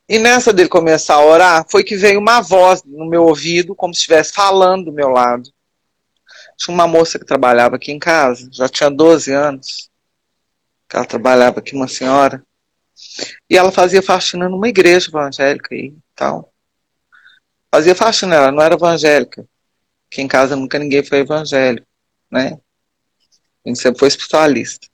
[0.10, 3.93] E nessa dele começar a orar, foi que veio uma voz no meu ouvido, como
[3.93, 5.49] se estivesse falando do meu lado.
[6.58, 9.89] Tinha uma moça que trabalhava aqui em casa, já tinha 12 anos.
[10.89, 12.43] Que ela trabalhava aqui, uma senhora.
[13.49, 16.51] E ela fazia faxina numa igreja evangélica e tal.
[17.71, 19.45] Fazia faxina, ela não era evangélica.
[20.12, 21.88] Aqui em casa nunca ninguém foi evangélico,
[22.32, 22.58] né?
[23.65, 24.88] A gente sempre foi espiritualista.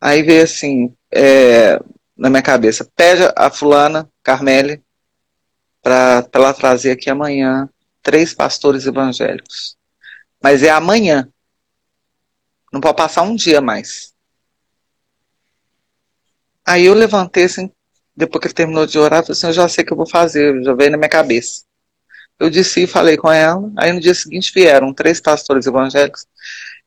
[0.00, 1.78] Aí veio assim, é,
[2.16, 4.82] na minha cabeça, pede a fulana, Carmele,
[5.82, 7.68] para ela trazer aqui amanhã
[8.02, 9.76] três pastores evangélicos.
[10.42, 11.28] Mas é amanhã.
[12.72, 14.14] Não pode passar um dia mais.
[16.64, 17.70] Aí eu levantei assim,
[18.16, 20.08] depois que ele terminou de orar, falei assim, eu já sei o que eu vou
[20.08, 21.64] fazer, já veio na minha cabeça.
[22.38, 23.70] Eu disse e falei com ela.
[23.76, 26.26] Aí no dia seguinte vieram três pastores evangélicos,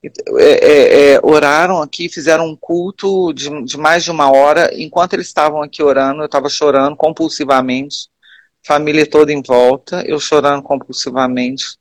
[0.03, 4.69] é, é, é, oraram aqui, fizeram um culto de, de, mais de uma hora.
[4.73, 8.09] Enquanto eles estavam aqui orando, eu estava chorando compulsivamente,
[8.65, 11.77] família toda em volta, eu chorando compulsivamente.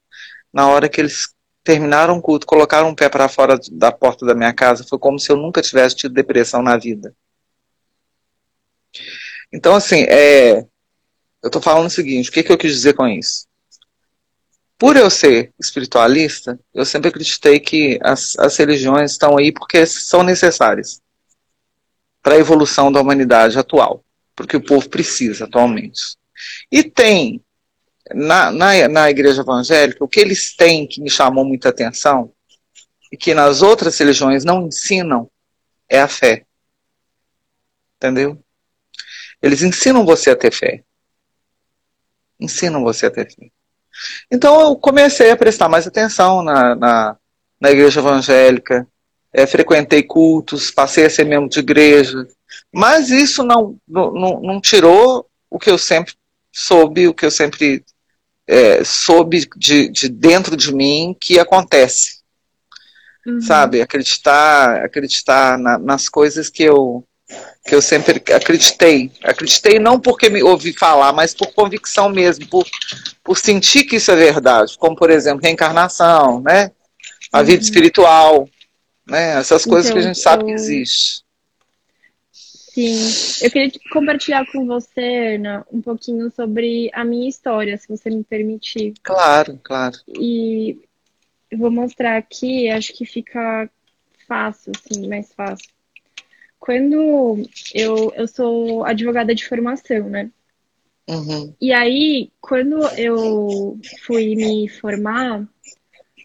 [0.53, 1.31] Na hora que eles
[1.65, 5.19] terminaram o culto, colocaram um pé para fora da porta da minha casa, foi como
[5.19, 7.15] se eu nunca tivesse tido depressão na vida.
[9.53, 10.59] Então, assim, é,
[11.43, 13.47] eu estou falando o seguinte: o que, que eu quis dizer com isso?
[14.79, 20.23] Por eu ser espiritualista, eu sempre acreditei que as, as religiões estão aí porque são
[20.23, 21.01] necessárias
[22.23, 26.17] para a evolução da humanidade atual, porque o povo precisa atualmente.
[26.71, 27.41] E tem,
[28.13, 32.33] na, na, na igreja evangélica, o que eles têm que me chamou muita atenção,
[33.11, 35.31] e que nas outras religiões não ensinam,
[35.89, 36.47] é a fé.
[37.97, 38.43] Entendeu?
[39.43, 40.83] Eles ensinam você a ter fé.
[42.39, 43.51] Ensinam você a ter fé.
[44.31, 47.17] Então eu comecei a prestar mais atenção na, na,
[47.61, 48.87] na igreja evangélica,
[49.33, 52.27] é, frequentei cultos, passei a ser membro de igreja,
[52.73, 56.15] mas isso não, não, não tirou o que eu sempre
[56.51, 57.85] soube, o que eu sempre
[58.47, 62.21] é, soube de, de dentro de mim que acontece.
[63.27, 63.41] Uhum.
[63.41, 63.81] Sabe?
[63.81, 67.07] Acreditar, acreditar na, nas coisas que eu,
[67.65, 69.11] que eu sempre acreditei.
[69.23, 72.67] Acreditei não porque me ouvi falar, mas por convicção mesmo, por,
[73.23, 74.77] por sentir que isso é verdade.
[74.79, 76.73] Como, por exemplo, reencarnação, né?
[77.33, 77.45] A uhum.
[77.45, 78.49] vida espiritual,
[79.07, 79.39] né?
[79.39, 80.47] Essas coisas então, que a então, gente sabe eu...
[80.47, 81.23] que existe.
[82.73, 88.09] Sim, eu queria compartilhar com você, Ana, um pouquinho sobre a minha história, se você
[88.09, 88.95] me permitir.
[89.03, 89.99] Claro, claro.
[90.09, 90.81] E
[91.51, 93.69] eu vou mostrar aqui, acho que fica
[94.27, 95.69] fácil, assim, mais fácil.
[96.63, 97.43] Quando
[97.75, 100.31] eu, eu sou advogada de formação, né?
[101.09, 101.53] Uhum.
[101.61, 105.45] E aí, quando eu fui me formar,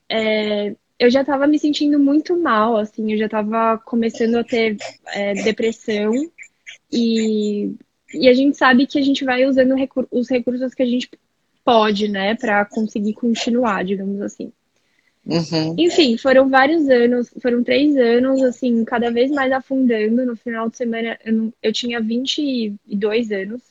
[0.08, 4.78] é, eu já estava me sentindo muito mal, assim, eu já estava começando a ter
[5.08, 6.14] é, depressão
[6.92, 7.74] e,
[8.14, 11.10] e a gente sabe que a gente vai usando recur os recursos que a gente
[11.66, 14.54] pode, né, para conseguir continuar, digamos assim.
[15.28, 15.76] Uhum.
[15.78, 20.26] Enfim, foram vários anos, foram três anos, assim, cada vez mais afundando.
[20.26, 23.62] No final de semana, eu, eu tinha 22 anos.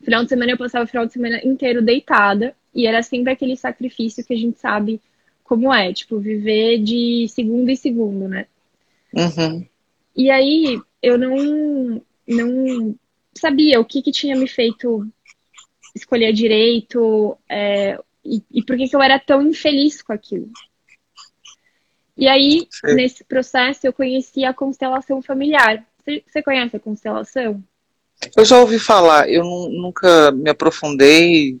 [0.00, 2.56] No final de semana, eu passava o final de semana inteiro deitada.
[2.74, 5.00] E era sempre aquele sacrifício que a gente sabe
[5.44, 8.46] como é, tipo, viver de segundo em segundo, né?
[9.14, 9.64] Uhum.
[10.14, 12.96] E aí, eu não, não
[13.32, 15.06] sabia o que, que tinha me feito
[15.94, 20.50] escolher direito, é, e, e por que, que eu era tão infeliz com aquilo.
[22.16, 22.94] E aí, Sim.
[22.94, 25.86] nesse processo, eu conheci a constelação familiar.
[26.04, 27.62] Você conhece a constelação?
[28.36, 31.58] Eu já ouvi falar, eu nunca me aprofundei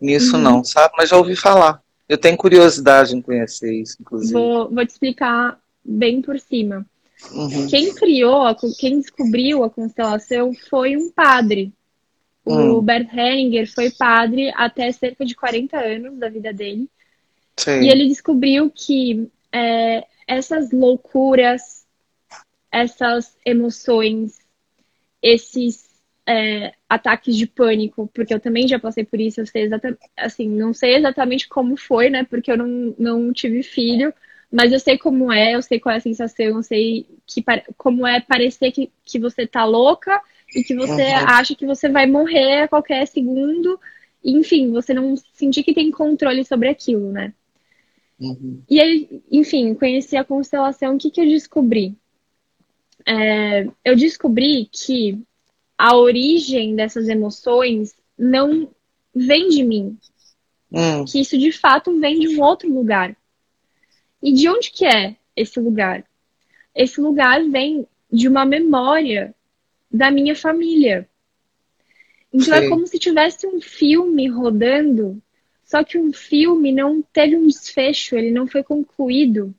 [0.00, 0.42] nisso, uhum.
[0.42, 0.94] não, sabe?
[0.96, 1.82] Mas já ouvi falar.
[2.08, 4.32] Eu tenho curiosidade em conhecer isso, inclusive.
[4.32, 6.86] Vou, vou te explicar bem por cima.
[7.32, 7.66] Uhum.
[7.68, 11.72] Quem criou, quem descobriu a constelação foi um padre.
[12.46, 12.72] Uhum.
[12.72, 12.82] O hum.
[12.82, 16.88] Bert Hellinger foi padre até cerca de 40 anos da vida dele.
[17.56, 17.82] Sim.
[17.82, 21.86] E ele descobriu que é, essas loucuras,
[22.70, 24.38] essas emoções,
[25.22, 25.88] esses
[26.26, 30.48] é, ataques de pânico, porque eu também já passei por isso, eu sei exatamente, assim,
[30.48, 34.12] não sei exatamente como foi, né, porque eu não, não tive filho,
[34.50, 37.44] mas eu sei como é, eu sei qual é a sensação, eu sei que,
[37.76, 40.20] como é parecer que, que você tá louca
[40.54, 41.28] e que você uhum.
[41.28, 43.78] acha que você vai morrer a qualquer segundo,
[44.24, 47.32] enfim, você não sentir que tem controle sobre aquilo, né?
[48.18, 48.62] Uhum.
[48.68, 51.94] E aí, enfim, conheci a constelação, o que, que eu descobri?
[53.06, 55.20] É, eu descobri que
[55.76, 58.70] a origem dessas emoções não
[59.14, 59.98] vem de mim.
[60.70, 61.04] Uhum.
[61.04, 63.16] Que isso de fato vem de um outro lugar.
[64.22, 66.04] E de onde que é esse lugar?
[66.74, 69.34] Esse lugar vem de uma memória
[69.94, 71.08] da minha família.
[72.32, 72.66] Então é Sim.
[72.66, 75.22] é como se tivesse um filme rodando,
[75.64, 79.54] só que um filme não teve um desfecho, ele não foi concluído.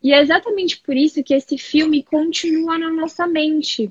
[0.00, 3.90] E é exatamente por isso que esse filme continua na nossa mente.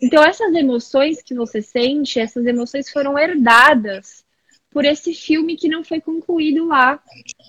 [0.00, 4.24] Então essas emoções que você sente, essas emoções foram herdadas
[4.68, 7.00] por esse filme que não foi concluído lá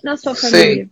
[0.04, 0.84] na sua família.
[0.84, 0.90] Sim.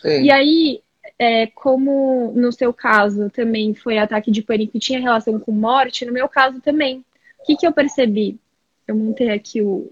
[0.00, 0.22] Sim.
[0.22, 0.82] E aí,
[1.18, 6.04] é, como no seu caso também foi ataque de pânico e tinha relação com morte,
[6.04, 7.04] no meu caso também.
[7.40, 8.38] O que, que eu percebi?
[8.86, 9.90] Eu montei aqui o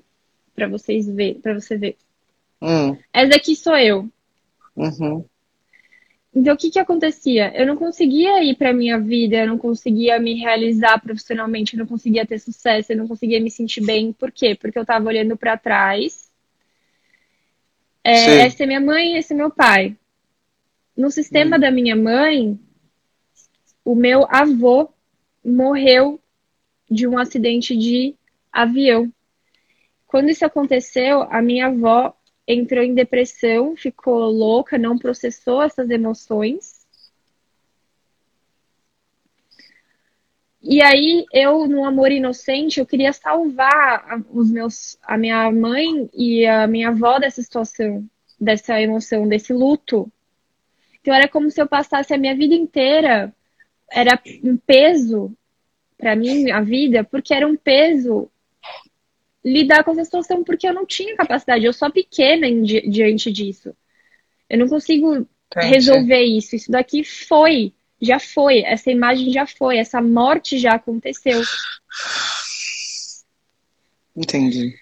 [0.55, 1.97] para vocês ver, para você ver.
[2.63, 2.97] Hum.
[3.13, 4.09] Essa aqui sou eu.
[4.75, 5.25] Uhum.
[6.35, 7.53] Então o que que acontecia?
[7.55, 11.87] Eu não conseguia ir para minha vida, eu não conseguia me realizar profissionalmente, eu não
[11.87, 14.13] conseguia ter sucesso, eu não conseguia me sentir bem.
[14.13, 14.55] Por quê?
[14.55, 16.27] Porque eu estava olhando para trás
[18.09, 19.97] é, essa é minha mãe esse é meu pai.
[20.97, 21.61] No sistema hum.
[21.61, 22.59] da minha mãe,
[23.85, 24.89] o meu avô
[25.45, 26.21] morreu
[26.91, 28.15] de um acidente de
[28.53, 29.13] avião.
[30.07, 32.17] Quando isso aconteceu, a minha avó
[32.47, 36.87] entrou em depressão, ficou louca, não processou essas emoções
[40.69, 46.45] E aí eu, no amor inocente, eu queria salvar os meus, a minha mãe e
[46.45, 48.05] a minha avó dessa situação,
[48.41, 50.11] dessa emoção, desse luto.
[51.07, 53.33] Então era como se eu passasse a minha vida inteira,
[53.89, 55.33] era um peso
[55.97, 58.29] para mim a vida, porque era um peso
[59.45, 63.73] lidar com essa situação, porque eu não tinha capacidade, eu sou pequena em, diante disso.
[64.51, 65.75] Eu não consigo Entendi.
[65.75, 66.57] resolver isso.
[66.57, 71.41] Isso daqui foi já foi, essa imagem já foi, essa morte já aconteceu.
[74.17, 74.75] Entendi.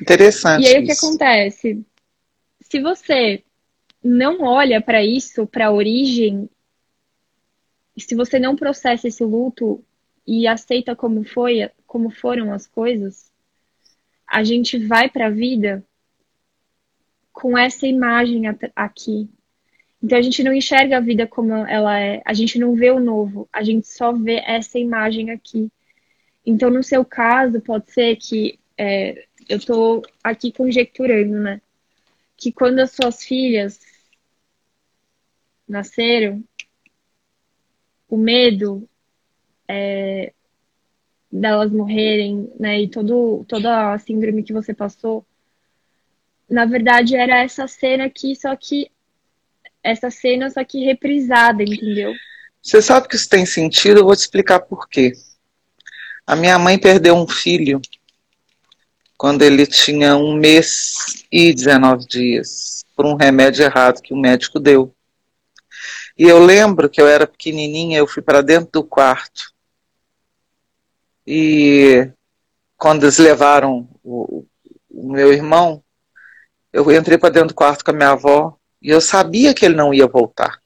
[0.00, 0.62] Interessante.
[0.62, 0.82] E aí isso.
[0.84, 1.84] o que acontece?
[2.60, 3.42] Se você
[4.02, 6.48] não olha para isso, para a origem,
[7.96, 9.84] se você não processa esse luto
[10.26, 13.30] e aceita como foi, como foram as coisas,
[14.26, 15.84] a gente vai para a vida
[17.32, 18.44] com essa imagem
[18.74, 19.28] aqui,
[20.02, 22.98] então a gente não enxerga a vida como ela é, a gente não vê o
[22.98, 25.70] novo, a gente só vê essa imagem aqui.
[26.44, 31.60] Então, no seu caso, pode ser que é, eu estou aqui conjecturando, né?
[32.36, 33.78] Que quando as suas filhas
[35.68, 36.42] nasceram,
[38.08, 38.88] o medo
[39.66, 40.32] é,
[41.30, 42.82] delas morrerem, né?
[42.82, 45.24] E todo, toda a síndrome que você passou,
[46.48, 48.90] na verdade era essa cena aqui, só que
[49.82, 52.12] essa cena, só que reprisada, entendeu?
[52.62, 55.12] Você sabe que isso tem sentido, eu vou te explicar por quê.
[56.26, 57.80] A minha mãe perdeu um filho
[59.16, 64.60] quando ele tinha um mês e 19 dias, por um remédio errado que o médico
[64.60, 64.94] deu.
[66.18, 69.52] E eu lembro que eu era pequenininha, eu fui para dentro do quarto.
[71.26, 72.10] E
[72.76, 74.44] quando eles levaram o,
[74.90, 75.82] o meu irmão,
[76.72, 79.76] eu entrei para dentro do quarto com a minha avó e eu sabia que ele
[79.76, 80.60] não ia voltar.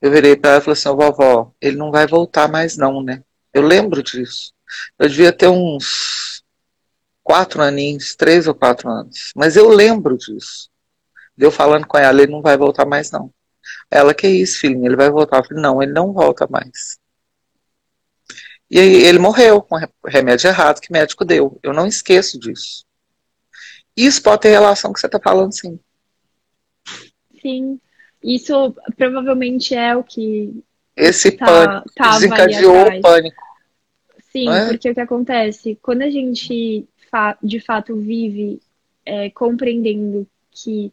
[0.00, 3.22] Eu virei para ela e falei assim, vovó, ele não vai voltar mais não, né?
[3.52, 4.52] Eu lembro disso.
[4.98, 6.42] Eu devia ter uns
[7.22, 9.32] quatro aninhos, três ou quatro anos.
[9.34, 10.70] Mas eu lembro disso.
[11.36, 13.32] Eu falando com ela, ele não vai voltar mais não.
[13.90, 15.38] Ela, que isso, filhinha, ele vai voltar.
[15.38, 16.98] Eu falei, não, ele não volta mais.
[18.70, 21.58] E aí ele morreu com remédio errado que o médico deu.
[21.62, 22.84] Eu não esqueço disso.
[23.96, 25.80] Isso pode ter relação com o que você está falando, sim.
[27.40, 27.80] Sim.
[28.22, 30.62] Isso provavelmente é o que
[30.98, 33.42] esse tá, pânico desencadeou o pânico.
[34.32, 34.66] Sim, é?
[34.66, 35.78] porque o que acontece?
[35.80, 36.86] Quando a gente
[37.42, 38.60] de fato vive
[39.06, 40.92] é, compreendendo que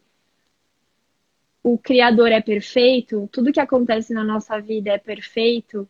[1.66, 5.88] o Criador é perfeito, tudo que acontece na nossa vida é perfeito,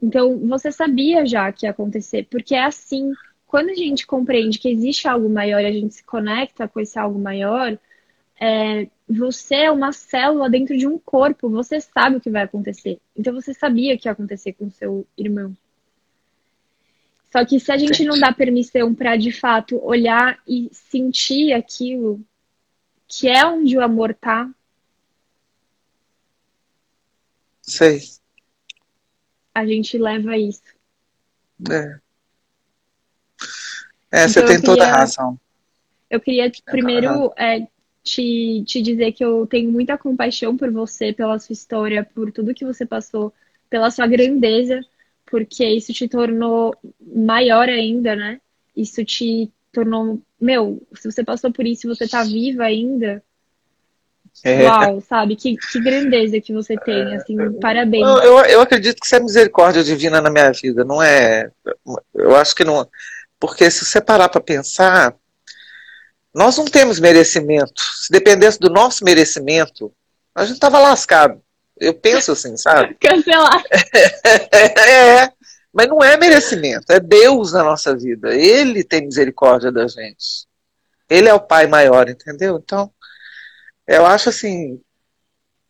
[0.00, 3.12] então você sabia já que ia acontecer, porque é assim.
[3.46, 6.98] Quando a gente compreende que existe algo maior e a gente se conecta com esse
[6.98, 7.78] algo maior,
[8.40, 12.98] é, você é uma célula dentro de um corpo, você sabe o que vai acontecer.
[13.14, 15.54] Então você sabia que ia acontecer com seu irmão.
[17.30, 22.18] Só que se a gente não dá permissão para de fato olhar e sentir aquilo
[23.06, 24.48] que é onde o amor tá.
[27.62, 28.00] Sei.
[29.54, 30.62] A gente leva isso.
[31.70, 32.00] É.
[34.10, 35.40] É, então, você tem queria, toda a razão.
[36.10, 37.66] Eu queria primeiro é,
[38.02, 42.54] te, te dizer que eu tenho muita compaixão por você, pela sua história, por tudo
[42.54, 43.32] que você passou,
[43.70, 44.80] pela sua grandeza,
[45.24, 48.40] porque isso te tornou maior ainda, né?
[48.76, 50.20] Isso te tornou.
[50.38, 53.22] Meu, se você passou por isso e você tá viva ainda.
[54.44, 54.64] É.
[54.64, 55.36] Uau, sabe?
[55.36, 58.06] Que, que grandeza que você tem, assim, parabéns.
[58.24, 61.50] Eu, eu acredito que isso é misericórdia divina na minha vida, não é.
[62.14, 62.88] Eu acho que não.
[63.38, 65.14] Porque se você parar para pensar,
[66.34, 67.80] nós não temos merecimento.
[68.00, 69.92] Se dependesse do nosso merecimento,
[70.34, 71.40] a gente tava lascado.
[71.78, 72.94] Eu penso assim, sabe?
[73.00, 73.62] Cancelar.
[74.88, 75.32] é,
[75.72, 78.34] mas não é merecimento, é Deus na nossa vida.
[78.34, 80.46] Ele tem misericórdia da gente.
[81.08, 82.60] Ele é o Pai maior, entendeu?
[82.62, 82.90] Então,
[83.86, 84.80] eu acho assim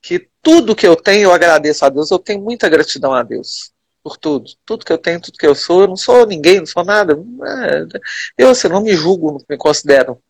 [0.00, 2.10] que tudo que eu tenho, eu agradeço a Deus.
[2.10, 4.50] Eu tenho muita gratidão a Deus por tudo.
[4.64, 5.82] Tudo que eu tenho, tudo que eu sou.
[5.82, 7.12] Eu não sou ninguém, não sou nada.
[7.14, 7.98] É,
[8.36, 10.20] eu assim, não me julgo, não me considero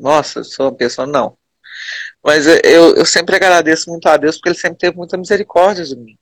[0.00, 1.36] nossa, sou uma pessoa, não.
[2.24, 5.94] Mas eu, eu sempre agradeço muito a Deus porque Ele sempre teve muita misericórdia de
[5.94, 6.18] mim.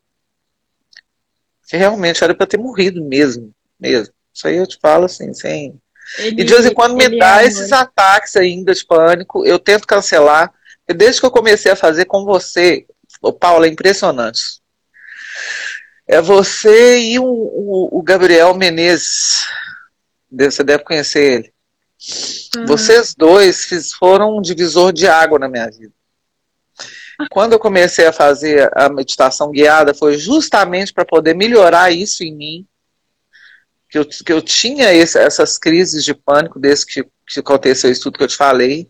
[1.69, 4.13] Que realmente era para ter morrido mesmo, mesmo.
[4.35, 5.81] Isso aí eu te falo assim, sem.
[6.19, 9.59] Ele, e de vez em quando me dá é esses ataques ainda de pânico, eu
[9.59, 10.53] tento cancelar.
[10.89, 12.87] E desde que eu comecei a fazer com você,
[13.21, 14.41] o Paulo, é impressionante.
[16.07, 19.47] É você e o, o, o Gabriel Menezes.
[20.31, 21.53] Você deve conhecer ele.
[22.57, 22.67] Uhum.
[22.67, 25.93] Vocês dois fiz, foram um divisor de água na minha vida.
[27.31, 32.35] Quando eu comecei a fazer a meditação guiada, foi justamente para poder melhorar isso em
[32.35, 32.67] mim.
[33.91, 38.03] Que eu, que eu tinha esse, essas crises de pânico, desde que, que aconteceu isso
[38.03, 38.89] tudo que eu te falei.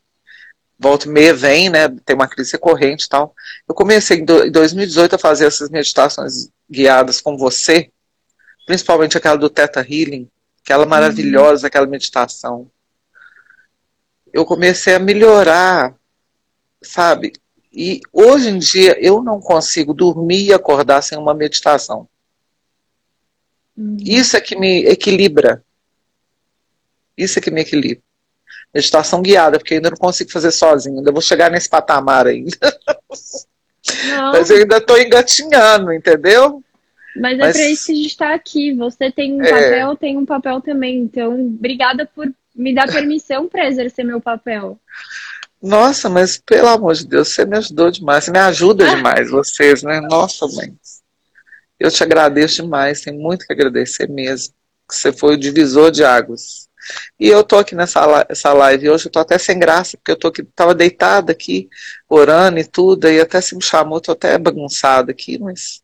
[0.79, 1.89] Volta e meia vem, né?
[2.05, 3.35] Tem uma crise recorrente e tal.
[3.69, 7.91] Eu comecei em 2018 a fazer essas meditações guiadas com você,
[8.67, 10.29] principalmente aquela do Theta Healing,
[10.63, 10.91] aquela uhum.
[10.91, 12.71] maravilhosa, aquela meditação
[14.33, 15.95] eu comecei a melhorar,
[16.83, 17.33] sabe?
[17.73, 22.09] E hoje em dia eu não consigo dormir e acordar sem uma meditação.
[23.77, 23.97] Uhum.
[24.01, 25.65] Isso é que me equilibra.
[27.17, 28.03] Isso é que me equilibra.
[28.75, 32.57] Meditação guiada, porque ainda não consigo fazer sozinho, ainda vou chegar nesse patamar ainda.
[34.07, 34.33] Não.
[34.33, 36.63] Mas eu ainda estou engatinhando, entendeu?
[37.17, 37.57] Mas é Mas...
[37.57, 38.75] para isso que a gente está aqui.
[38.75, 39.51] Você tem um é...
[39.51, 40.99] papel, tem um papel também.
[40.99, 44.79] Então, obrigada por me dá permissão para exercer meu papel.
[45.63, 49.83] Nossa, mas pelo amor de Deus, você me ajudou demais, você me ajuda demais, vocês,
[49.83, 50.01] né?
[50.01, 50.77] Nossa, mãe.
[51.79, 54.53] Eu te agradeço demais, tem muito que agradecer mesmo.
[54.91, 56.68] Você foi o divisor de águas.
[57.19, 60.17] E eu tô aqui nessa essa live hoje, eu tô até sem graça, porque eu
[60.17, 61.69] tô aqui, tava deitada aqui,
[62.09, 65.83] orando e tudo, e até se me chamou, tô até bagunçada aqui, mas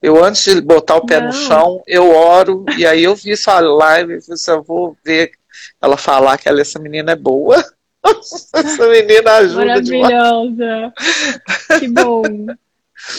[0.00, 1.28] eu antes de botar o pé Não.
[1.28, 5.32] no chão, eu oro, e aí eu vi sua live, e eu vou ver
[5.80, 7.56] ela falar que ela, essa menina é boa.
[8.54, 10.92] essa menina ajuda Maravilhosa.
[11.78, 12.22] Que bom.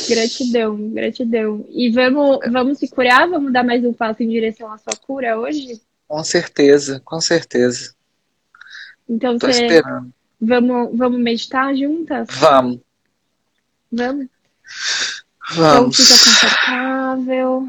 [0.10, 1.66] Gratidão, gratidão.
[1.70, 3.28] E vamos, vamos se curar?
[3.28, 5.82] Vamos dar mais um passo em direção à sua cura hoje?
[6.08, 7.96] Com certeza, com certeza.
[9.08, 9.66] Então Tô você...
[9.66, 10.14] esperando.
[10.40, 12.28] Vamos, vamos meditar juntas?
[12.40, 12.80] Vamos.
[13.92, 14.28] Vamos?
[15.56, 16.00] Vamos.
[16.00, 17.68] Então fica confortável,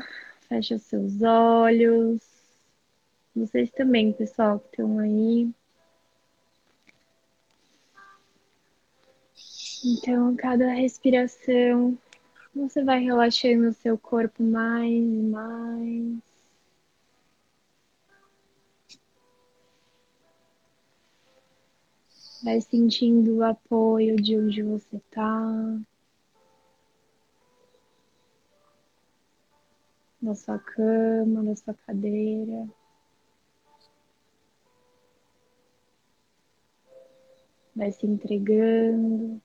[0.48, 2.20] fecha os seus olhos.
[3.34, 5.50] Vocês também, pessoal, que estão aí.
[9.84, 11.96] Então, cada respiração,
[12.54, 16.35] você vai relaxando o seu corpo mais e mais.
[22.46, 25.80] Vai sentindo o apoio de onde você está.
[30.22, 32.68] Na sua cama, na sua cadeira.
[37.74, 39.42] Vai se entregando.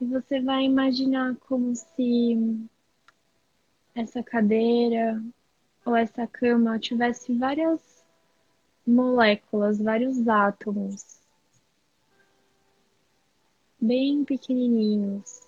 [0.00, 2.68] E você vai imaginar como se
[3.94, 5.22] essa cadeira
[5.86, 8.04] ou essa cama tivesse várias
[8.84, 11.16] moléculas, vários átomos
[13.80, 15.46] bem pequenininhos.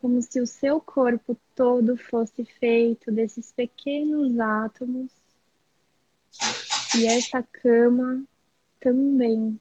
[0.00, 5.12] Como se o seu corpo todo fosse feito desses pequenos átomos
[6.98, 8.24] e essa cama
[8.80, 9.60] também.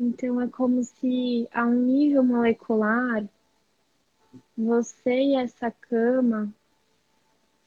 [0.00, 3.28] Então é como se a um nível molecular
[4.56, 6.52] você e essa cama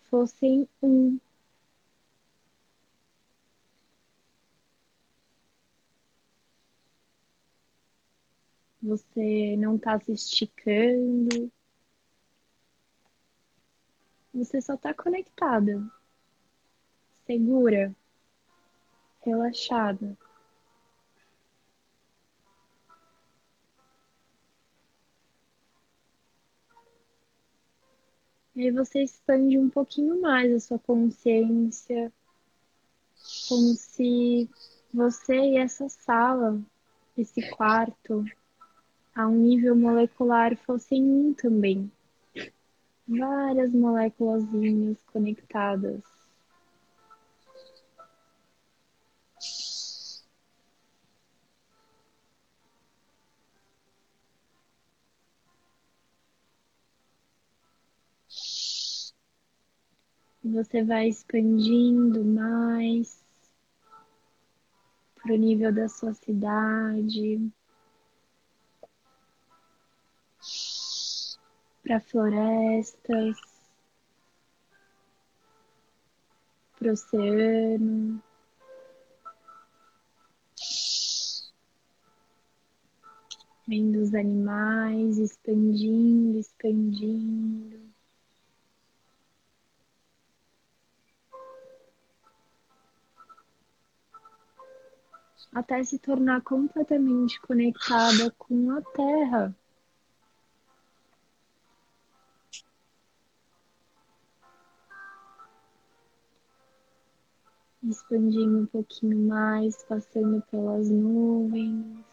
[0.09, 1.19] fossem um.
[8.81, 11.51] Você não está se esticando.
[14.33, 15.81] Você só está conectada,
[17.25, 17.95] segura,
[19.25, 20.17] relaxada.
[28.55, 32.11] Aí você expande um pouquinho mais a sua consciência,
[33.47, 34.49] como se
[34.93, 36.59] você e essa sala,
[37.17, 38.25] esse quarto,
[39.15, 41.91] a um nível molecular fossem um também.
[43.07, 44.43] Várias moléculas
[45.11, 46.20] conectadas.
[60.51, 63.23] Você vai expandindo mais
[65.15, 67.51] para o nível da sua cidade,
[71.83, 73.37] para florestas,
[76.77, 78.21] para o oceano.
[83.67, 87.90] Vendo os animais expandindo, expandindo.
[95.53, 99.55] Até se tornar completamente conectada com a Terra.
[107.83, 112.05] Expandindo um pouquinho mais, passando pelas nuvens.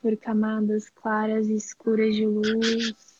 [0.00, 3.15] Por camadas claras e escuras de luz.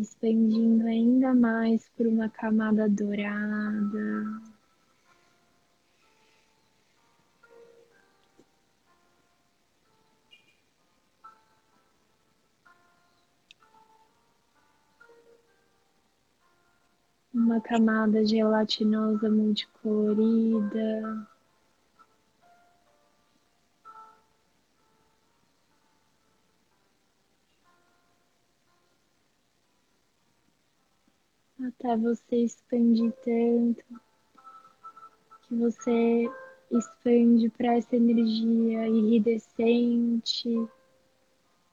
[0.00, 4.40] Expandindo ainda mais por uma camada dourada.
[17.32, 21.29] Uma camada gelatinosa multicolorida.
[31.66, 33.84] Até você expandir tanto
[35.42, 36.30] que você
[36.70, 40.68] expande para essa energia iridescente,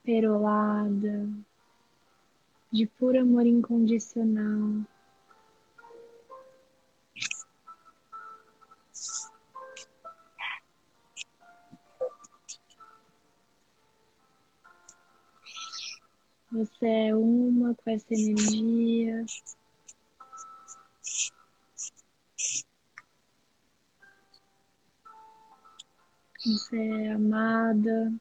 [0.03, 1.29] perolada,
[2.71, 4.85] de puro amor incondicional.
[16.51, 19.25] Você é uma com essa energia.
[26.47, 28.13] Você é amada.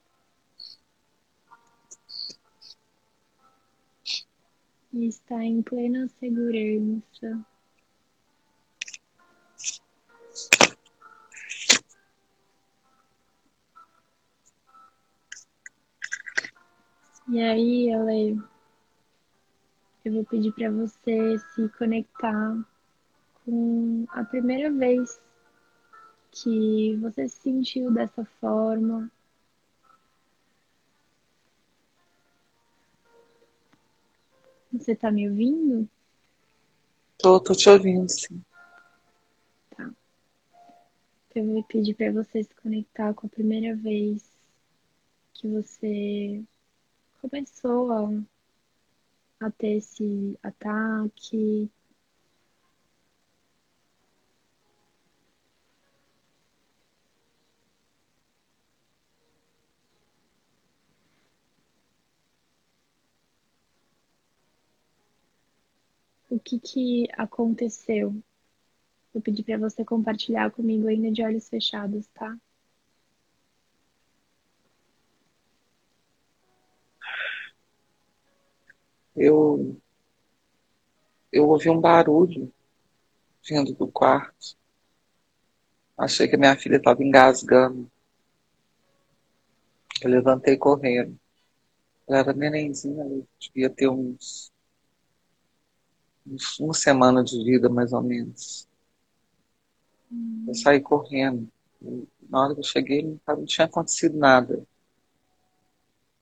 [4.93, 7.47] E está em plena segurança.
[17.29, 18.43] E aí, Ale,
[20.05, 22.59] eu vou pedir para você se conectar
[23.45, 25.21] com a primeira vez
[26.43, 29.11] que você se sentiu dessa forma.
[34.73, 35.89] Você tá me ouvindo?
[37.19, 38.43] Tô, tô te ouvindo, sim.
[39.75, 39.91] Tá.
[41.31, 44.31] Então, eu vou pedir para você se conectar com a primeira vez
[45.33, 46.45] que você
[47.23, 48.11] começou a,
[49.47, 51.71] a ter esse ataque?
[66.47, 68.15] Que que aconteceu?
[69.13, 72.39] Vou pedir para você compartilhar comigo ainda de olhos fechados, tá?
[79.17, 79.77] Eu,
[81.33, 82.53] eu ouvi um barulho
[83.43, 84.57] vindo do quarto.
[85.99, 87.91] Achei que minha filha estava engasgando.
[90.01, 91.19] Eu levantei correndo.
[92.07, 93.05] Ela era nenenzinha,
[93.41, 94.53] devia ter uns,
[96.61, 98.69] uma semana de vida, mais ou menos.
[100.11, 100.45] Hum.
[100.49, 101.49] Eu saí correndo.
[102.29, 104.67] Na hora que eu cheguei, não, não tinha acontecido nada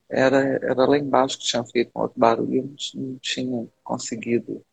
[0.09, 4.64] era, era lá embaixo que tinha feito um outro barulho, eu não tinha conseguido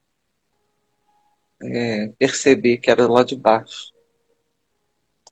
[1.61, 3.91] é, perceber que era lá de baixo.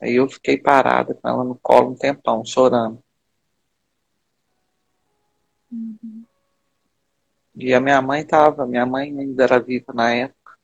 [0.01, 3.03] Aí eu fiquei parada com ela no colo um tempão, chorando.
[5.71, 6.18] Uhum.
[7.61, 10.57] E a minha mãe estava, minha mãe ainda era viva na época.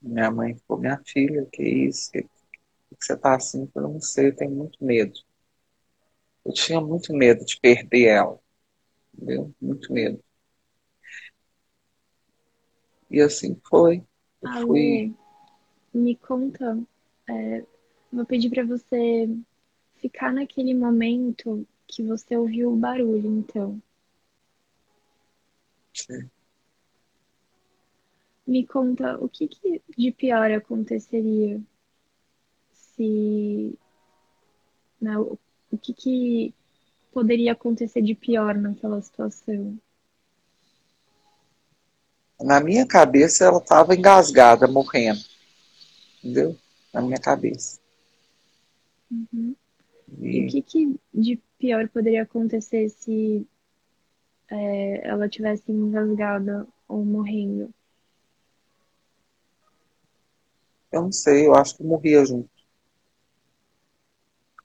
[0.00, 2.12] Minha mãe falou, minha filha, que isso?
[2.12, 2.28] Que, que
[3.00, 3.68] você está assim?
[3.74, 5.18] Eu não sei, eu tenho muito medo.
[6.44, 8.38] Eu tinha muito medo de perder ela.
[9.12, 9.52] Entendeu?
[9.60, 10.22] Muito medo.
[13.10, 14.04] E assim foi.
[14.40, 15.14] Eu Ale, fui...
[15.92, 16.78] me conta.
[17.28, 17.64] É,
[18.12, 19.28] vou pedir para você
[19.96, 23.82] ficar naquele momento que você ouviu o barulho, então.
[26.06, 26.30] Sim.
[28.46, 31.60] Me conta o que, que de pior aconteceria
[32.72, 33.78] se
[35.00, 35.38] né, o
[35.80, 36.54] que, que
[37.12, 39.78] poderia acontecer de pior naquela situação?
[42.40, 45.20] Na minha cabeça, ela estava engasgada, morrendo.
[46.18, 46.56] Entendeu?
[46.92, 47.80] Na minha cabeça.
[49.10, 49.54] Uhum.
[50.18, 50.38] E...
[50.38, 53.46] e o que, que de pior poderia acontecer se
[54.52, 57.72] é, ela tivesse engasgada ou morrendo?
[60.92, 62.50] Eu não sei, eu acho que morria junto.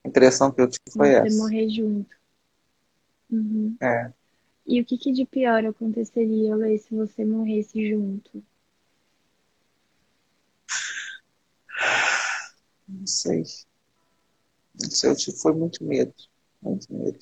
[0.03, 1.29] A impressão que eu tive foi Você essa.
[1.29, 2.17] Você morrer junto.
[3.31, 3.77] Uhum.
[3.81, 4.11] É.
[4.65, 8.43] E o que, que de pior aconteceria, Lê, se você morresse junto?
[12.89, 13.43] Não sei.
[14.81, 16.13] Não sei, eu tive, foi muito medo.
[16.61, 17.19] Muito medo.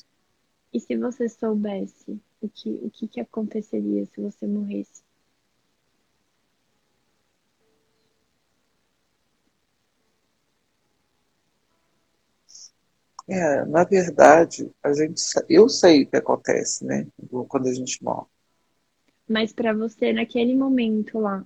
[0.73, 5.03] E se você soubesse o que, o que, que aconteceria se você morresse?
[13.27, 15.19] É, na verdade, a gente,
[15.49, 17.07] eu sei o que acontece, né?
[17.49, 18.27] Quando a gente morre.
[19.27, 21.43] Mas para você, naquele momento lá,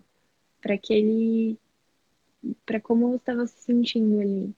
[0.61, 1.57] para aquele.
[2.65, 4.53] para como você estava se sentindo ali?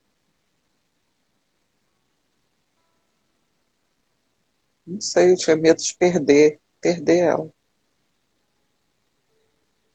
[4.85, 7.53] Não sei, eu tinha medo de perder, perder ela.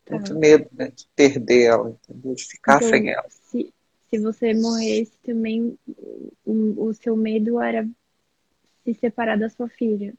[0.05, 0.15] Tá.
[0.15, 2.35] Muito medo né, de perder ela, entendeu?
[2.35, 3.27] De ficar então, sem ela.
[3.29, 3.75] Se,
[4.09, 5.77] se você morresse também,
[6.45, 7.89] o, o seu medo era
[8.85, 10.15] se separar da sua filha.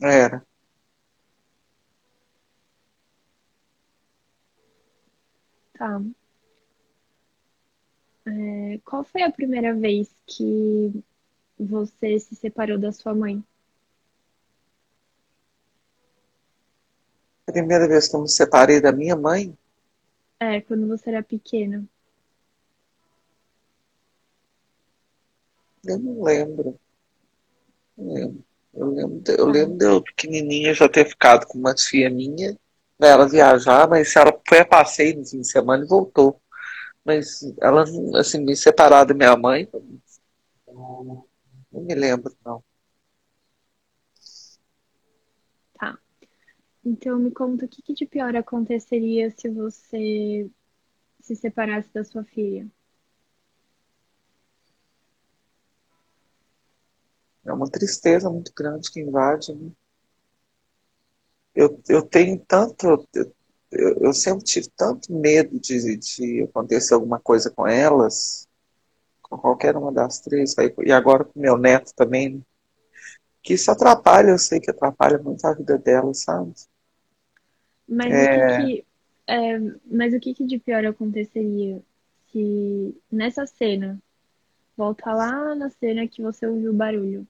[0.00, 0.46] Era.
[5.72, 6.00] Tá.
[8.26, 10.92] É, qual foi a primeira vez que
[11.58, 13.42] você se separou da sua mãe?
[17.52, 19.56] Primeira vez que eu me separei da minha mãe?
[20.40, 21.84] É, quando você era pequena.
[25.84, 26.78] Eu não lembro.
[27.96, 28.44] Não lembro.
[28.74, 32.52] Eu lembro, de, eu lembro de eu pequenininha já ter ficado com uma tia minha,
[32.98, 36.40] né, ela viajar, mas ela foi a passeio no fim de semana e voltou.
[37.04, 37.84] Mas ela,
[38.16, 39.68] assim, me separar da minha mãe,
[40.66, 41.26] não
[41.72, 42.62] me lembro, não.
[45.78, 45.98] Tá.
[46.84, 50.50] Então me conta o que, que de pior aconteceria se você
[51.20, 52.66] se separasse da sua filha?
[57.44, 59.54] É uma tristeza muito grande que invade.
[59.54, 59.70] Né?
[61.54, 63.06] Eu, eu tenho tanto.
[63.70, 68.46] Eu, eu sempre tive tanto medo de, de acontecer alguma coisa com elas,
[69.22, 70.54] com qualquer uma das três,
[70.84, 72.40] e agora com meu neto também, né?
[73.42, 76.52] que isso atrapalha, eu sei que atrapalha muito a vida dela, sabe?
[77.88, 78.24] Mas, é...
[78.24, 78.86] o, que, que
[79.26, 81.82] é, mas o que, que de pior aconteceria
[82.30, 84.00] se nessa cena,
[84.76, 87.26] volta lá na cena que você ouviu o barulho,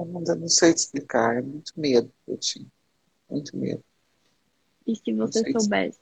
[0.00, 1.36] Amanda, não sei te explicar.
[1.36, 2.66] É muito medo que eu tinha.
[3.30, 3.82] Muito medo.
[4.86, 5.98] E se você soubesse?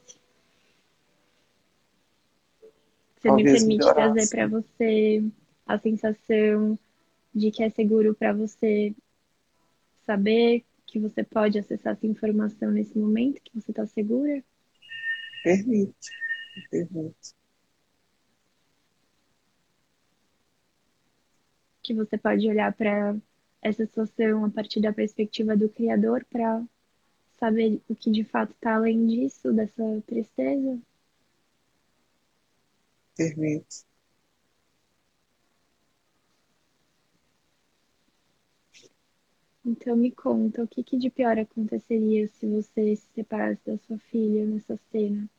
[3.25, 4.13] Você Talvez me permite melhorasse.
[4.13, 5.23] trazer para você
[5.65, 6.77] a sensação
[7.33, 8.93] de que é seguro para você
[10.05, 14.43] saber que você pode acessar essa informação nesse momento, que você está segura?
[15.43, 16.11] Permite,
[16.69, 17.33] permite.
[21.81, 23.15] Que você pode olhar para
[23.59, 26.63] essa situação a partir da perspectiva do Criador para
[27.39, 30.79] saber o que de fato está além disso, dessa tristeza?
[33.17, 33.83] Permite.
[39.65, 43.99] Então me conta, o que, que de pior aconteceria se você se separasse da sua
[43.99, 45.29] filha nessa cena?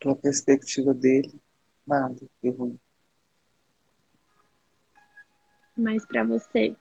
[0.00, 1.40] Pela perspectiva dele,
[1.86, 2.80] nada de ruim.
[5.78, 6.76] Mas para você,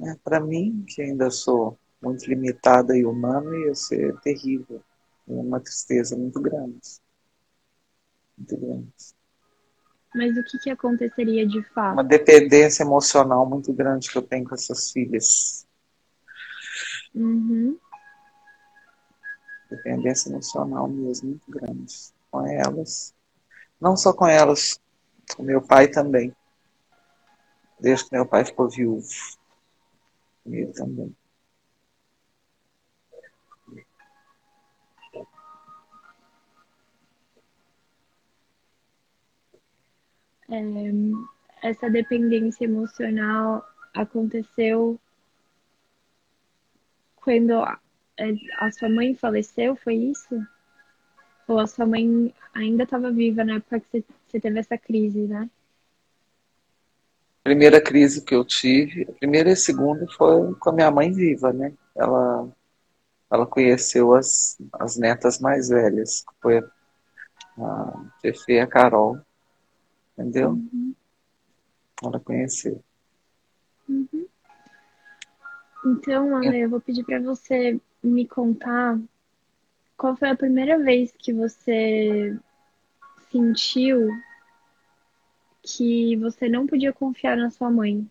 [0.00, 4.82] É, Para mim, que ainda sou muito limitada e humana, ia ser terrível.
[5.26, 6.80] Uma tristeza muito grande.
[8.36, 8.92] Muito grande.
[10.14, 11.94] mas o que, que aconteceria de fato?
[11.94, 15.66] Uma dependência emocional muito grande que eu tenho com essas filhas.
[17.14, 17.76] Uhum.
[19.68, 21.94] Dependência emocional mesmo, muito grande.
[22.30, 23.17] Com elas.
[23.80, 24.80] Não só com elas,
[25.36, 26.34] com meu pai também.
[27.80, 29.06] Desde que meu pai ficou viúvo.
[30.42, 31.14] Comigo também.
[41.62, 43.62] Essa dependência emocional
[43.94, 44.98] aconteceu
[47.16, 47.78] quando a,
[48.16, 50.34] é, a sua mãe faleceu, foi isso?
[51.48, 55.26] Ou a sua mãe ainda estava viva na época que você, você teve essa crise,
[55.26, 55.48] né?
[57.48, 61.10] primeira crise que eu tive, a primeira e a segunda foi com a minha mãe
[61.10, 61.72] viva, né?
[61.96, 62.46] Ela,
[63.30, 69.18] ela conheceu as, as netas mais velhas, que foi a Fefe e a Carol,
[70.12, 70.50] entendeu?
[70.50, 70.94] Uhum.
[72.04, 72.82] Ela conheceu.
[73.88, 74.26] Uhum.
[75.86, 79.00] Então, Ale, eu vou pedir para você me contar
[79.98, 82.38] qual foi a primeira vez que você
[83.32, 84.08] sentiu
[85.60, 88.08] que você não podia confiar na sua mãe,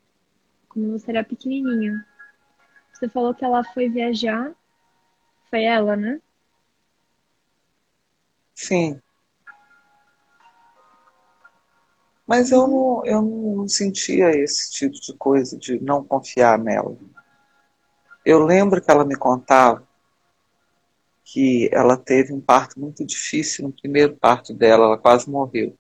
[0.67, 2.05] quando você era pequenininha.
[2.91, 4.53] Você falou que ela foi viajar,
[5.49, 6.21] foi ela, né?
[8.53, 8.99] Sim.
[12.27, 16.97] Mas eu não, eu não sentia esse tipo de coisa, de não confiar nela.
[18.25, 19.86] Eu lembro que ela me contava
[21.30, 25.78] que ela teve um parto muito difícil no primeiro parto dela, ela quase morreu.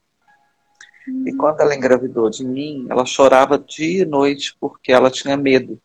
[1.25, 5.81] E quando ela engravidou de mim, ela chorava dia e noite porque ela tinha medo.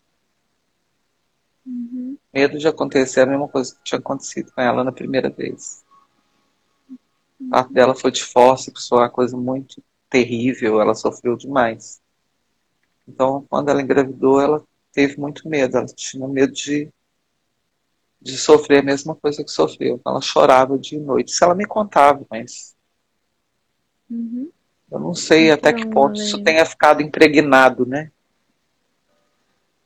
[1.64, 2.18] Uhum.
[2.34, 5.84] Medo de acontecer a mesma coisa que tinha acontecido com ela na primeira vez.
[7.40, 12.02] O parto dela foi de fórceps, foi uma coisa muito terrível, ela sofreu demais.
[13.06, 16.92] Então, quando ela engravidou, ela teve muito medo, ela tinha medo de,
[18.22, 20.00] de sofrer a mesma coisa que sofreu.
[20.06, 21.32] Ela chorava dia e noite.
[21.32, 22.74] Isso ela me contava, mas
[24.10, 24.50] Uhum.
[24.90, 28.10] eu não sei até que Então, ponto isso tenha ficado impregnado, né?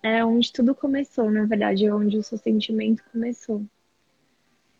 [0.03, 3.65] É onde tudo começou, na verdade, é onde o seu sentimento começou.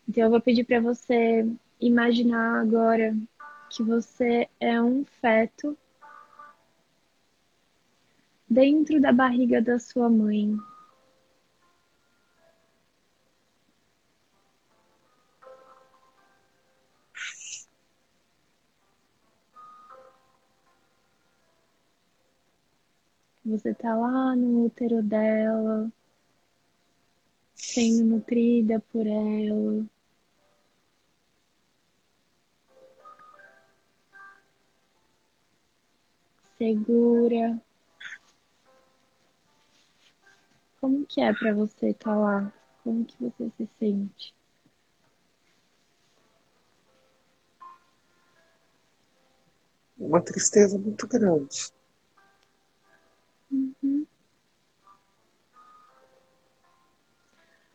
[0.07, 1.45] Então eu vou pedir para você
[1.81, 3.15] imaginar agora
[3.69, 5.77] que você é um feto
[8.49, 10.57] dentro da barriga da sua mãe.
[23.47, 25.89] Você tá lá no útero dela,
[27.55, 29.85] sendo nutrida por ela.
[36.57, 37.57] Segura.
[40.81, 42.51] Como que é pra você estar lá?
[42.83, 44.35] Como que você se sente?
[49.97, 51.76] Uma tristeza muito grande.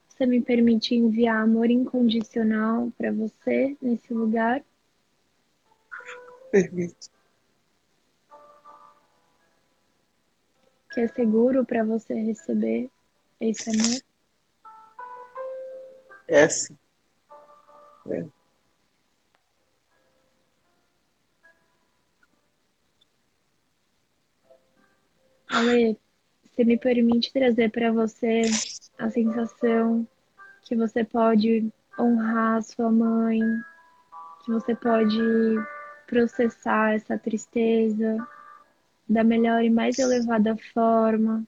[0.09, 4.63] Você me permite enviar amor incondicional pra você nesse lugar?
[6.51, 7.11] Permite.
[10.93, 12.91] que é seguro para você receber
[13.41, 14.03] esse amor?
[16.29, 16.77] É sim.
[18.09, 18.42] É.
[25.53, 25.99] Ale,
[26.51, 28.41] você me permite trazer para você
[28.99, 30.09] a sensação
[30.63, 33.39] que você pode honrar sua mãe,
[34.43, 35.21] que você pode
[36.07, 38.17] processar essa tristeza
[39.07, 41.47] da melhor e mais elevada forma,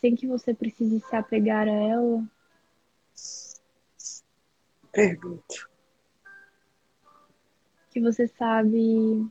[0.00, 2.24] sem que você precise se apegar a ela?
[4.92, 5.68] Permito.
[7.90, 9.26] Que você sabe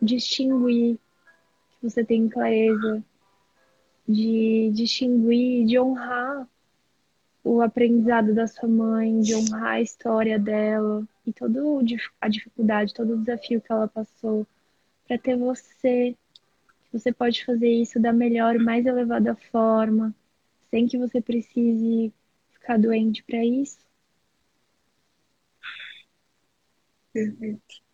[0.00, 0.96] distinguir,
[1.80, 3.04] que você tem clareza
[4.08, 6.48] de distinguir, de honrar
[7.44, 11.60] o aprendizado da sua mãe, de honrar a história dela e toda
[12.20, 14.46] a dificuldade, todo o desafio que ela passou
[15.06, 16.16] para ter você.
[16.92, 20.14] Você pode fazer isso da melhor e mais elevada forma,
[20.70, 22.12] sem que você precise
[22.52, 23.78] ficar doente para isso.
[27.12, 27.87] Permito.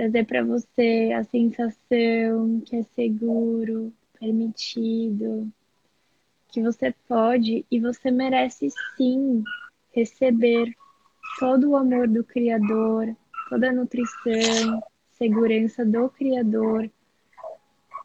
[0.00, 5.52] Trazer para você a sensação que é seguro, permitido,
[6.48, 9.44] que você pode e você merece sim
[9.92, 10.74] receber
[11.38, 13.14] todo o amor do Criador,
[13.50, 16.90] toda a nutrição, segurança do Criador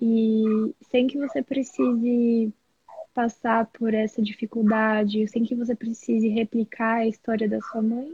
[0.01, 2.53] e sem que você precise
[3.13, 8.13] passar por essa dificuldade, sem que você precise replicar a história da sua mãe?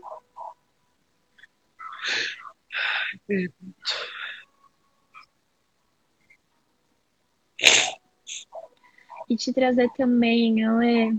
[9.30, 11.18] E te trazer também, Ale,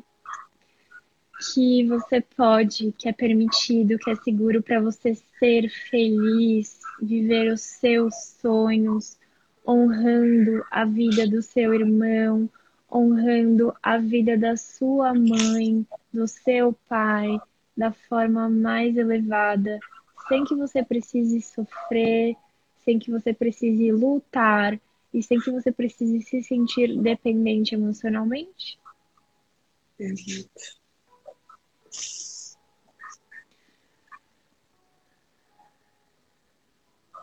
[1.55, 7.63] que você pode, que é permitido, que é seguro para você ser feliz, viver os
[7.63, 9.19] seus sonhos,
[9.67, 12.49] honrando a vida do seu irmão,
[12.93, 17.41] honrando a vida da sua mãe, do seu pai,
[17.77, 19.81] da forma mais elevada,
[20.29, 22.37] sem que você precise sofrer,
[22.85, 24.81] sem que você precise lutar
[25.12, 28.79] e sem que você precise se sentir dependente emocionalmente?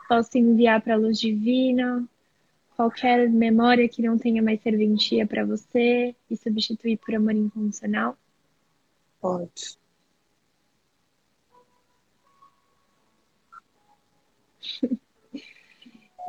[0.08, 2.08] Posso enviar para a luz divina
[2.76, 8.18] qualquer memória que não tenha mais serventia para você e substituir por amor incondicional?
[9.20, 9.78] Pode.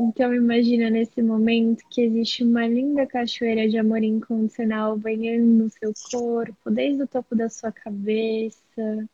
[0.00, 5.92] Então imagina nesse momento que existe uma linda cachoeira de amor incondicional banhando o seu
[6.10, 9.06] corpo, desde o topo da sua cabeça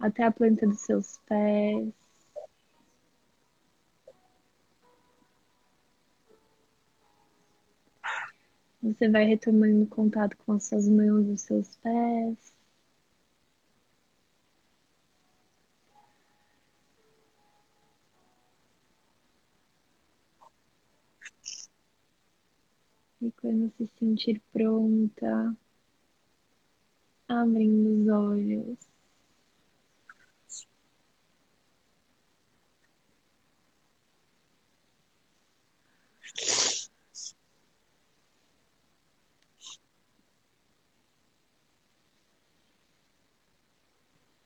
[0.00, 1.92] até a planta dos seus pés.
[8.82, 12.59] Você vai retomando contato com as suas mãos e os seus pés.
[23.22, 25.54] E quando se sentir pronta,
[27.28, 28.78] abrindo os olhos.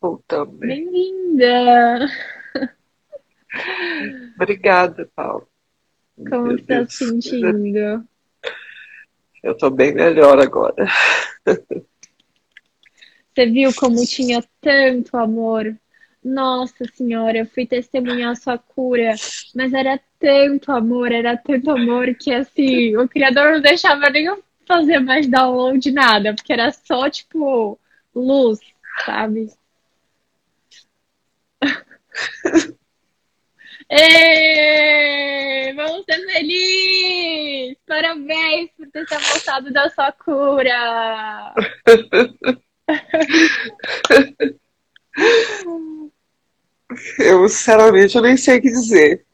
[0.00, 0.58] Voltamos.
[0.58, 2.08] Bem-vinda!
[4.34, 5.48] Obrigada, Paulo.
[6.16, 8.06] Como Meu está se sentindo?
[9.44, 10.88] Eu estou bem melhor agora.
[13.34, 15.76] Você viu como tinha tanto amor?
[16.24, 19.14] Nossa Senhora, eu fui testemunhar sua cura,
[19.54, 24.42] mas era tanto amor, era tanto amor que assim, o criador não deixava nem eu
[24.66, 27.78] fazer mais download nada, porque era só tipo
[28.14, 28.60] luz,
[29.04, 29.52] sabe?
[33.90, 37.76] Ei, vamos ser felizes!
[37.86, 41.54] Parabéns por ter se afastado da sua cura!
[47.18, 49.24] Eu, sinceramente, eu nem sei o que dizer.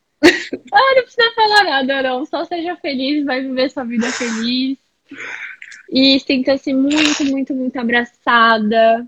[0.73, 2.25] Ah, não precisa falar nada, não.
[2.27, 4.79] Só seja feliz, vai viver sua vida feliz.
[5.91, 9.07] E sinta-se muito, muito, muito abraçada.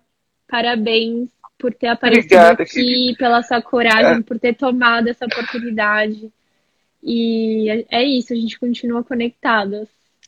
[0.48, 1.30] Parabéns
[1.62, 4.22] por ter aparecido Obrigada, aqui, pela sua coragem, é.
[4.22, 6.28] por ter tomado essa oportunidade.
[7.00, 9.86] E é isso, a gente continua conectadas.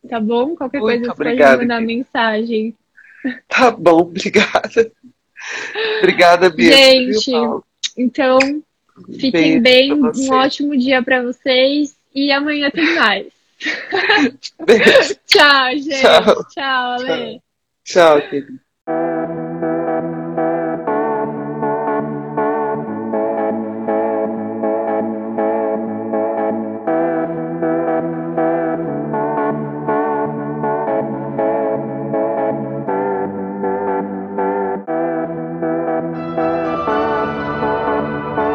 [0.08, 0.54] Tá bom?
[0.54, 2.74] Qualquer Muito coisa você pode mandar mensagem.
[3.48, 4.92] Tá bom, obrigada.
[5.98, 6.76] Obrigada, Bia.
[6.76, 7.32] Gente,
[7.96, 8.38] então,
[9.18, 9.92] fiquem bem.
[9.92, 11.96] Um ótimo dia para vocês.
[12.14, 13.26] E amanhã tem mais.
[15.26, 16.00] Tchau, gente.
[16.00, 17.40] Tchau, Tchau Ale.
[17.84, 18.63] Tchau, querido.